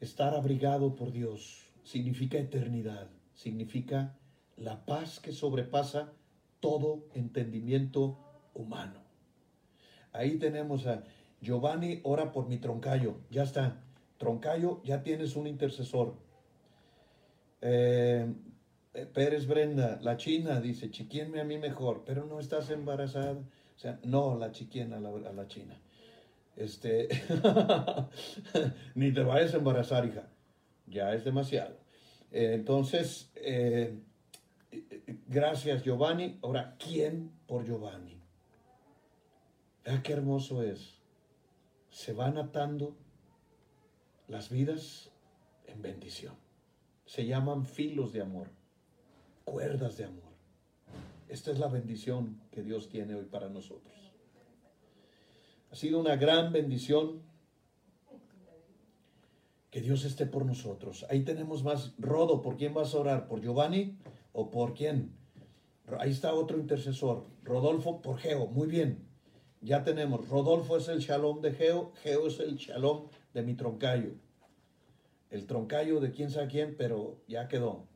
[0.00, 4.16] estar abrigado por Dios, significa eternidad, significa
[4.56, 6.12] la paz que sobrepasa
[6.60, 8.18] todo entendimiento
[8.54, 9.00] humano.
[10.12, 11.04] Ahí tenemos a
[11.42, 13.16] Giovanni, ora por mi troncayo.
[13.30, 13.82] Ya está.
[14.16, 16.14] Troncayo, ya tienes un intercesor.
[17.60, 18.32] Eh,
[19.12, 23.32] Pérez Brenda, la china, dice, chiquienme a mí mejor, pero no estás embarazada.
[23.32, 25.76] O sea, no, la chiquiena a la, china.
[26.54, 27.08] Este,
[28.94, 30.28] ni te vayas a embarazar, hija.
[30.86, 31.76] Ya es demasiado.
[32.30, 33.98] Eh, entonces, eh,
[35.26, 36.38] gracias Giovanni.
[36.42, 38.20] Ahora, ¿quién por Giovanni?
[39.84, 41.00] Vea qué hermoso es.
[41.90, 42.96] Se van atando
[44.28, 45.10] las vidas
[45.66, 46.36] en bendición.
[47.06, 48.50] Se llaman filos de amor
[49.44, 50.32] cuerdas de amor.
[51.28, 53.94] Esta es la bendición que Dios tiene hoy para nosotros.
[55.70, 57.22] Ha sido una gran bendición
[59.70, 61.04] que Dios esté por nosotros.
[61.10, 61.94] Ahí tenemos más.
[61.98, 63.26] Rodo, ¿por quién vas a orar?
[63.26, 63.98] ¿Por Giovanni
[64.32, 65.16] o por quién?
[65.98, 67.26] Ahí está otro intercesor.
[67.42, 68.46] Rodolfo por Geo.
[68.46, 69.08] Muy bien.
[69.64, 74.12] Ya tenemos, Rodolfo es el shalom de Geo, Geo es el shalom de mi troncayo.
[75.30, 77.88] El troncayo de quién sabe quién, pero ya quedó.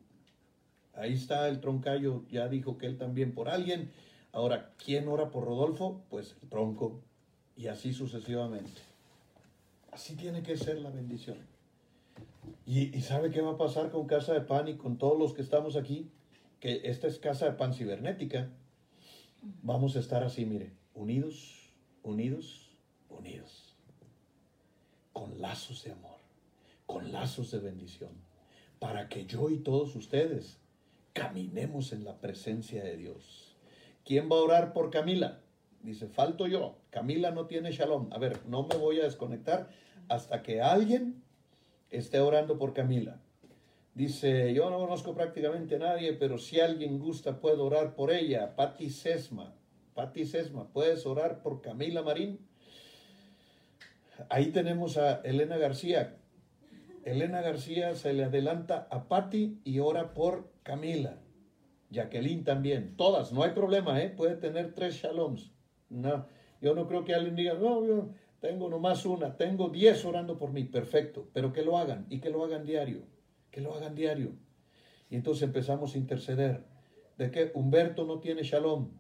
[0.99, 3.93] Ahí está el troncayo, ya dijo que él también por alguien.
[4.33, 6.03] Ahora, ¿quién ora por Rodolfo?
[6.11, 7.01] Pues el tronco.
[7.57, 8.81] Y así sucesivamente.
[9.93, 11.39] Así tiene que ser la bendición.
[12.67, 15.35] Y, y, sabe qué va a pasar con Casa de Pan y con todos los
[15.35, 16.11] que estamos aquí,
[16.61, 18.51] que esta es Casa de Pan cibernética.
[19.63, 21.71] Vamos a estar así, mire, unidos,
[22.03, 22.71] unidos,
[23.09, 23.75] unidos,
[25.13, 26.19] con lazos de amor,
[26.87, 28.11] con lazos de bendición,
[28.79, 30.59] para que yo y todos ustedes
[31.19, 33.57] caminemos en la presencia de Dios.
[34.05, 35.41] ¿Quién va a orar por Camila?
[35.83, 36.79] Dice, falto yo.
[36.91, 38.13] Camila no tiene shalom.
[38.13, 39.69] A ver, no me voy a desconectar
[40.09, 41.23] hasta que alguien
[41.91, 43.21] esté orando por Camila.
[43.95, 48.55] Dice, yo no conozco prácticamente a nadie, pero si alguien gusta, puedo orar por ella.
[48.55, 49.55] Patti Sesma.
[49.95, 52.39] Patti Sesma, ¿puedes orar por Camila Marín?
[54.29, 56.18] Ahí tenemos a Elena García.
[57.11, 61.19] Elena García se le adelanta a Patti y ora por Camila.
[61.91, 62.97] Jacqueline también.
[62.97, 64.11] Todas, no hay problema, ¿eh?
[64.11, 65.53] Puede tener tres shaloms.
[65.89, 66.27] No,
[66.61, 70.53] yo no creo que alguien diga, no, yo tengo nomás una, tengo diez orando por
[70.53, 70.65] mí.
[70.65, 73.03] Perfecto, pero que lo hagan y que lo hagan diario.
[73.51, 74.33] Que lo hagan diario.
[75.09, 76.65] Y entonces empezamos a interceder.
[77.17, 78.91] De que Humberto no tiene shalom.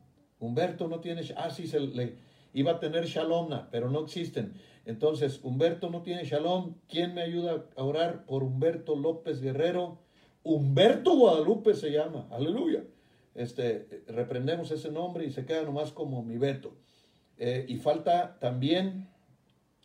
[0.40, 2.16] Humberto no tiene, ah, sí, se le
[2.58, 4.54] iba a tener shalom, pero no existen.
[4.84, 6.74] Entonces, Humberto no tiene shalom.
[6.88, 9.98] ¿Quién me ayuda a orar por Humberto López Guerrero?
[10.42, 12.84] Humberto Guadalupe se llama, aleluya.
[13.34, 16.72] Este, reprendemos ese nombre y se queda nomás como mi Beto.
[17.36, 19.08] Eh, y falta también,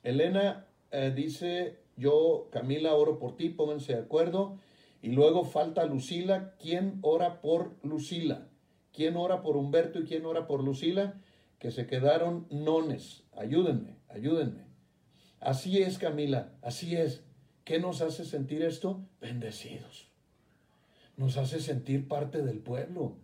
[0.02, 4.58] Elena eh, dice, yo, Camila, oro por ti, pónganse de acuerdo.
[5.04, 8.48] Y luego falta Lucila, ¿quién ora por Lucila?
[8.94, 11.20] ¿Quién ora por Humberto y quién ora por Lucila?
[11.64, 13.24] Que se quedaron nones.
[13.32, 14.66] Ayúdenme, ayúdenme.
[15.40, 17.24] Así es, Camila, así es.
[17.64, 19.08] ¿Qué nos hace sentir esto?
[19.22, 20.12] Bendecidos.
[21.16, 23.16] Nos hace sentir parte del pueblo,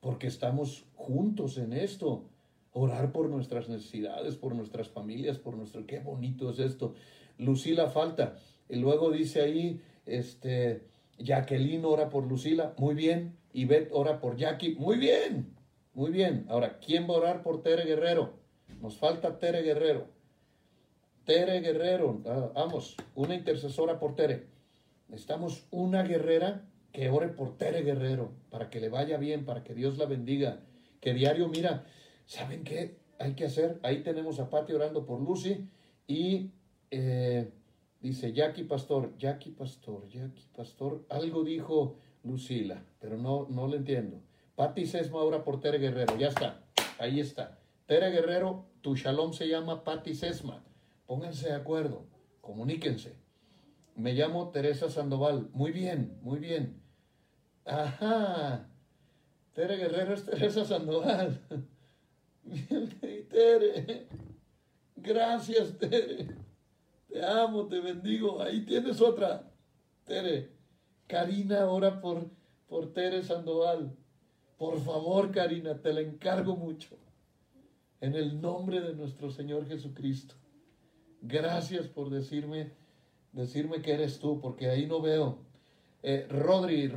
[0.00, 2.28] porque estamos juntos en esto.
[2.72, 5.86] Orar por nuestras necesidades, por nuestras familias, por nuestro...
[5.86, 6.94] Qué bonito es esto.
[7.38, 8.36] Lucila falta.
[8.68, 12.74] Y luego dice ahí, este, Jacqueline ora por Lucila.
[12.78, 13.36] Muy bien.
[13.52, 14.74] Y Beth ora por Jackie.
[14.74, 15.55] Muy bien,
[15.96, 16.44] muy bien.
[16.50, 18.34] Ahora, ¿quién va a orar por Tere Guerrero?
[18.82, 20.06] Nos falta Tere Guerrero.
[21.24, 24.46] Tere Guerrero, ah, vamos, una intercesora por Tere.
[25.08, 29.74] Necesitamos una guerrera que ore por Tere Guerrero, para que le vaya bien, para que
[29.74, 30.60] Dios la bendiga.
[31.00, 31.86] Que diario, mira,
[32.26, 33.80] ¿saben qué hay que hacer?
[33.82, 35.66] Ahí tenemos a Pati orando por Lucy
[36.06, 36.50] y
[36.90, 37.50] eh,
[38.02, 44.20] dice Jackie Pastor, Jackie Pastor, Jackie Pastor, algo dijo Lucila, pero no, no le entiendo.
[44.56, 46.64] Pati Sesma ahora por Tere Guerrero, ya está,
[46.98, 47.58] ahí está.
[47.84, 50.64] Tere Guerrero, tu shalom se llama Pati Sesma.
[51.06, 52.06] Pónganse de acuerdo,
[52.40, 53.14] comuníquense.
[53.96, 55.50] Me llamo Teresa Sandoval.
[55.52, 56.82] Muy bien, muy bien.
[57.66, 58.68] Ajá.
[59.52, 61.38] Tere Guerrero es Teresa Sandoval.
[63.30, 64.08] Tere.
[64.96, 66.28] Gracias, Tere.
[67.08, 68.42] Te amo, te bendigo.
[68.42, 69.50] Ahí tienes otra.
[70.04, 70.50] Tere.
[71.06, 72.30] Karina, ora por,
[72.66, 73.96] por Tere Sandoval.
[74.58, 76.96] Por favor, Karina, te la encargo mucho.
[78.00, 80.34] En el nombre de nuestro Señor Jesucristo.
[81.20, 82.72] Gracias por decirme,
[83.32, 85.38] decirme que eres tú, porque ahí no veo.
[86.02, 86.92] Eh, Rodri,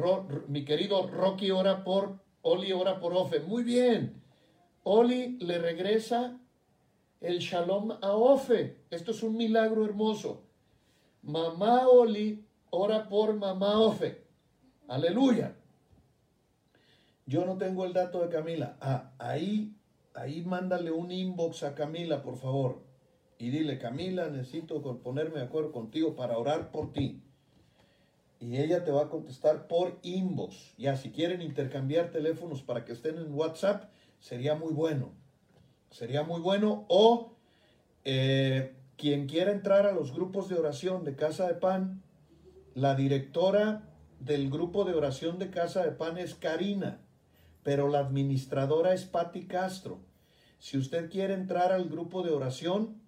[0.47, 3.39] mi querido Rocky, ora por, Oli ora por Ofe.
[3.39, 4.21] Muy bien.
[4.83, 6.39] Oli le regresa
[7.19, 8.83] el shalom a Ofe.
[8.89, 10.43] Esto es un milagro hermoso.
[11.23, 14.23] Mamá Oli ora por mamá Ofe.
[14.87, 15.58] Aleluya.
[17.29, 18.75] Yo no tengo el dato de Camila.
[18.81, 19.75] Ah, ahí,
[20.15, 22.81] ahí mándale un inbox a Camila, por favor.
[23.37, 27.21] Y dile, Camila, necesito ponerme de acuerdo contigo para orar por ti.
[28.39, 30.73] Y ella te va a contestar por inbox.
[30.79, 35.13] Ya, si quieren intercambiar teléfonos para que estén en WhatsApp, sería muy bueno.
[35.91, 36.87] Sería muy bueno.
[36.89, 37.35] O
[38.05, 42.01] eh, quien quiera entrar a los grupos de oración de Casa de Pan,
[42.73, 43.87] la directora
[44.19, 47.01] del grupo de oración de Casa de Pan es Karina,
[47.63, 49.99] pero la administradora es Patti Castro.
[50.59, 53.01] Si usted quiere entrar al grupo de oración,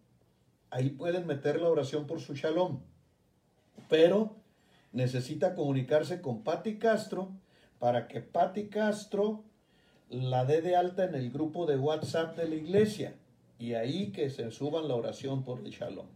[0.70, 2.82] ahí pueden meter la oración por su shalom.
[3.90, 4.36] Pero
[4.92, 7.32] necesita comunicarse con Patti Castro
[7.80, 9.44] para que Patti Castro
[10.10, 13.16] la dé de alta en el grupo de WhatsApp de la iglesia
[13.58, 16.08] y ahí que se suban la oración por el shalom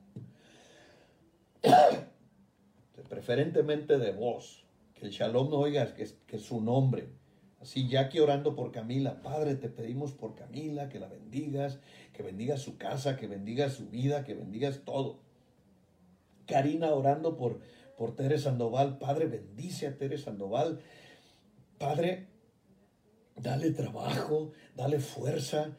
[3.10, 7.10] preferentemente de voz, que el shalom no oiga que que su nombre.
[7.66, 11.80] Así, ya que orando por Camila, Padre, te pedimos por Camila que la bendigas,
[12.14, 15.18] que bendigas su casa, que bendigas su vida, que bendigas todo.
[16.46, 17.62] Karina orando por,
[17.98, 20.80] por Tere Sandoval, Padre, bendice a Tere Sandoval.
[21.80, 22.28] Padre,
[23.36, 25.76] dale trabajo, dale fuerza,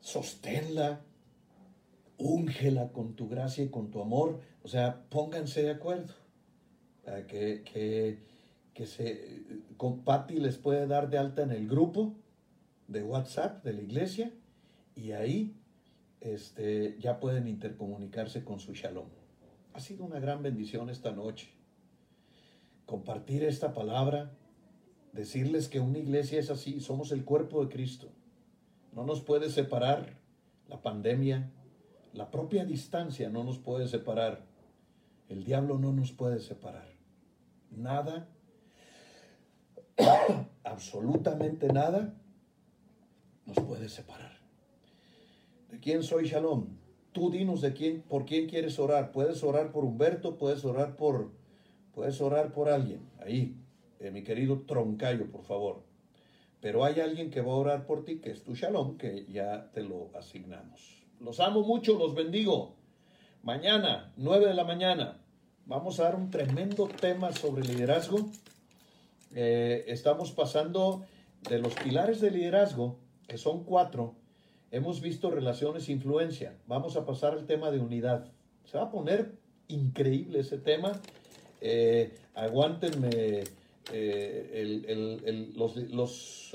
[0.00, 1.00] sosténla,
[2.18, 4.42] úngela con tu gracia y con tu amor.
[4.62, 6.12] O sea, pónganse de acuerdo.
[7.28, 8.31] que, que,
[8.74, 9.42] que se,
[9.76, 12.14] con Patti les puede dar de alta en el grupo
[12.88, 14.32] de WhatsApp de la iglesia
[14.94, 15.56] y ahí
[16.20, 19.08] este, ya pueden intercomunicarse con su shalom.
[19.74, 21.50] Ha sido una gran bendición esta noche.
[22.86, 24.32] Compartir esta palabra,
[25.12, 28.08] decirles que una iglesia es así, somos el cuerpo de Cristo.
[28.92, 30.18] No nos puede separar
[30.68, 31.50] la pandemia,
[32.12, 34.44] la propia distancia no nos puede separar.
[35.28, 36.88] El diablo no nos puede separar.
[37.70, 38.28] Nada,
[40.64, 42.14] absolutamente nada,
[43.46, 44.32] nos puede separar.
[45.70, 46.66] ¿De quién soy Shalom?
[47.12, 49.12] Tú dinos de quién, por quién quieres orar.
[49.12, 51.32] Puedes orar por Humberto, puedes orar por,
[51.94, 53.08] puedes orar por alguien.
[53.20, 53.56] Ahí,
[54.00, 55.82] eh, mi querido Troncayo, por favor.
[56.60, 59.70] Pero hay alguien que va a orar por ti, que es tu Shalom, que ya
[59.72, 61.02] te lo asignamos.
[61.20, 62.76] Los amo mucho, los bendigo.
[63.42, 65.20] Mañana, 9 de la mañana,
[65.66, 68.30] vamos a dar un tremendo tema sobre liderazgo.
[69.34, 71.04] Eh, estamos pasando
[71.48, 74.14] de los pilares de liderazgo, que son cuatro,
[74.70, 76.56] hemos visto relaciones e influencia.
[76.66, 78.30] Vamos a pasar al tema de unidad.
[78.64, 79.32] Se va a poner
[79.68, 81.00] increíble ese tema.
[81.60, 83.44] Eh, aguántenme
[83.92, 86.52] eh, los, los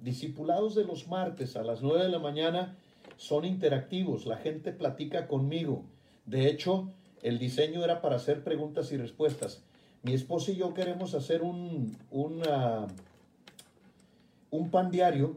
[0.00, 2.76] discipulados de los martes a las 9 de la mañana
[3.16, 5.84] son interactivos, la gente platica conmigo.
[6.26, 6.90] De hecho,
[7.22, 9.62] el diseño era para hacer preguntas y respuestas.
[10.02, 11.96] Mi esposa y yo queremos hacer un,
[14.50, 15.36] un pan diario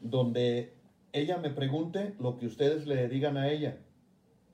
[0.00, 0.74] donde
[1.12, 3.78] ella me pregunte lo que ustedes le digan a ella.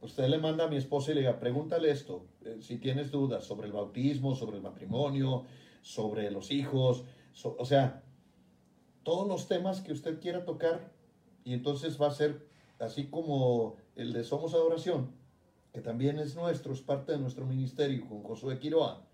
[0.02, 3.44] Usted le manda a mi esposa y le diga, pregúntale esto, eh, si tienes dudas
[3.44, 5.44] sobre el bautismo, sobre el matrimonio,
[5.80, 7.04] sobre los hijos,
[7.42, 8.02] o sea,
[9.02, 10.92] todos los temas que usted quiera tocar
[11.44, 12.46] y entonces va a ser
[12.78, 15.12] así como el de Somos Adoración,
[15.72, 19.05] que también es nuestro, es parte de nuestro ministerio con Josué Quiroa.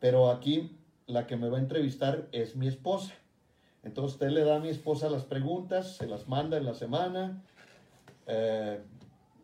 [0.00, 0.76] Pero aquí
[1.06, 3.14] la que me va a entrevistar es mi esposa.
[3.82, 7.42] Entonces usted le da a mi esposa las preguntas, se las manda en la semana.
[8.26, 8.80] Eh,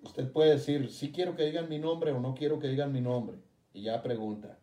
[0.03, 3.01] usted puede decir, si quiero que digan mi nombre o no quiero que digan mi
[3.01, 3.39] nombre.
[3.73, 4.59] Y ya pregunta,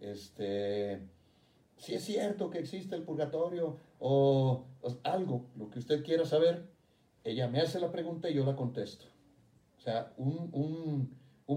[0.00, 1.00] este,
[1.76, 4.64] si es cierto que existe el purgatorio o
[5.02, 6.66] algo, lo que usted quiera saber,
[7.24, 9.06] ella me hace la pregunta y yo la contesto.
[9.76, 11.14] O sea, un,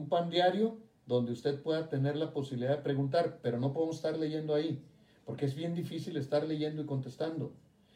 [0.10, 0.78] pan diario
[1.10, 4.80] donde usted pueda tener la posibilidad de preguntar, pero no podemos estar leyendo ahí,
[5.26, 7.52] porque es bien difícil estar leyendo y contestando.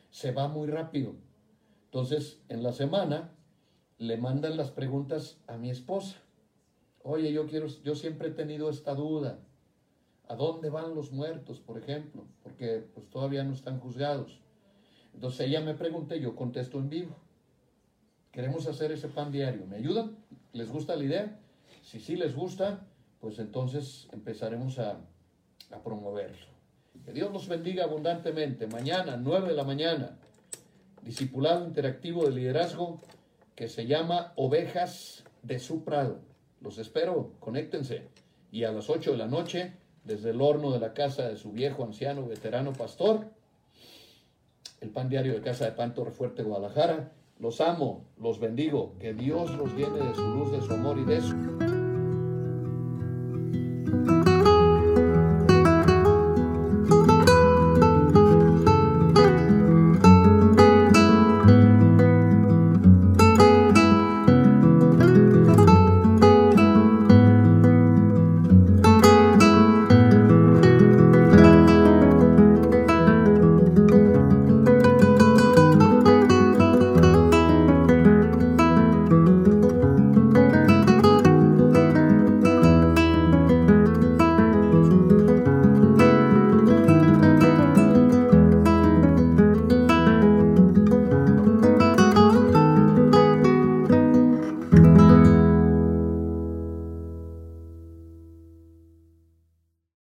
[0.09, 1.13] Se va muy rápido.
[1.85, 3.29] Entonces, en la semana
[3.99, 6.17] le mandan las preguntas a mi esposa.
[7.03, 9.37] Oye, yo quiero, yo siempre he tenido esta duda.
[10.27, 12.25] ¿A dónde van los muertos, por ejemplo?
[12.41, 14.41] Porque pues todavía no están juzgados.
[15.13, 17.15] Entonces ella me pregunta y yo contesto en vivo.
[18.31, 19.67] Queremos hacer ese pan diario.
[19.67, 20.17] ¿Me ayudan?
[20.51, 21.39] ¿Les gusta la idea?
[21.83, 22.87] Si sí les gusta,
[23.23, 24.97] pues entonces empezaremos a,
[25.81, 26.45] promoverlo.
[27.05, 28.67] Que Dios los bendiga abundantemente.
[28.67, 30.17] Mañana, 9 de la mañana,
[31.03, 32.99] discipulado interactivo de liderazgo
[33.55, 36.19] que se llama Ovejas de su Prado.
[36.59, 38.09] Los espero, conéctense.
[38.51, 39.71] Y a las 8 de la noche,
[40.03, 43.27] desde el horno de la casa de su viejo, anciano, veterano pastor,
[44.81, 49.49] el pan diario de Casa de Pan Torrefuerte, Guadalajara, los amo, los bendigo, que Dios
[49.51, 51.72] los llene de su luz, de su amor y de su...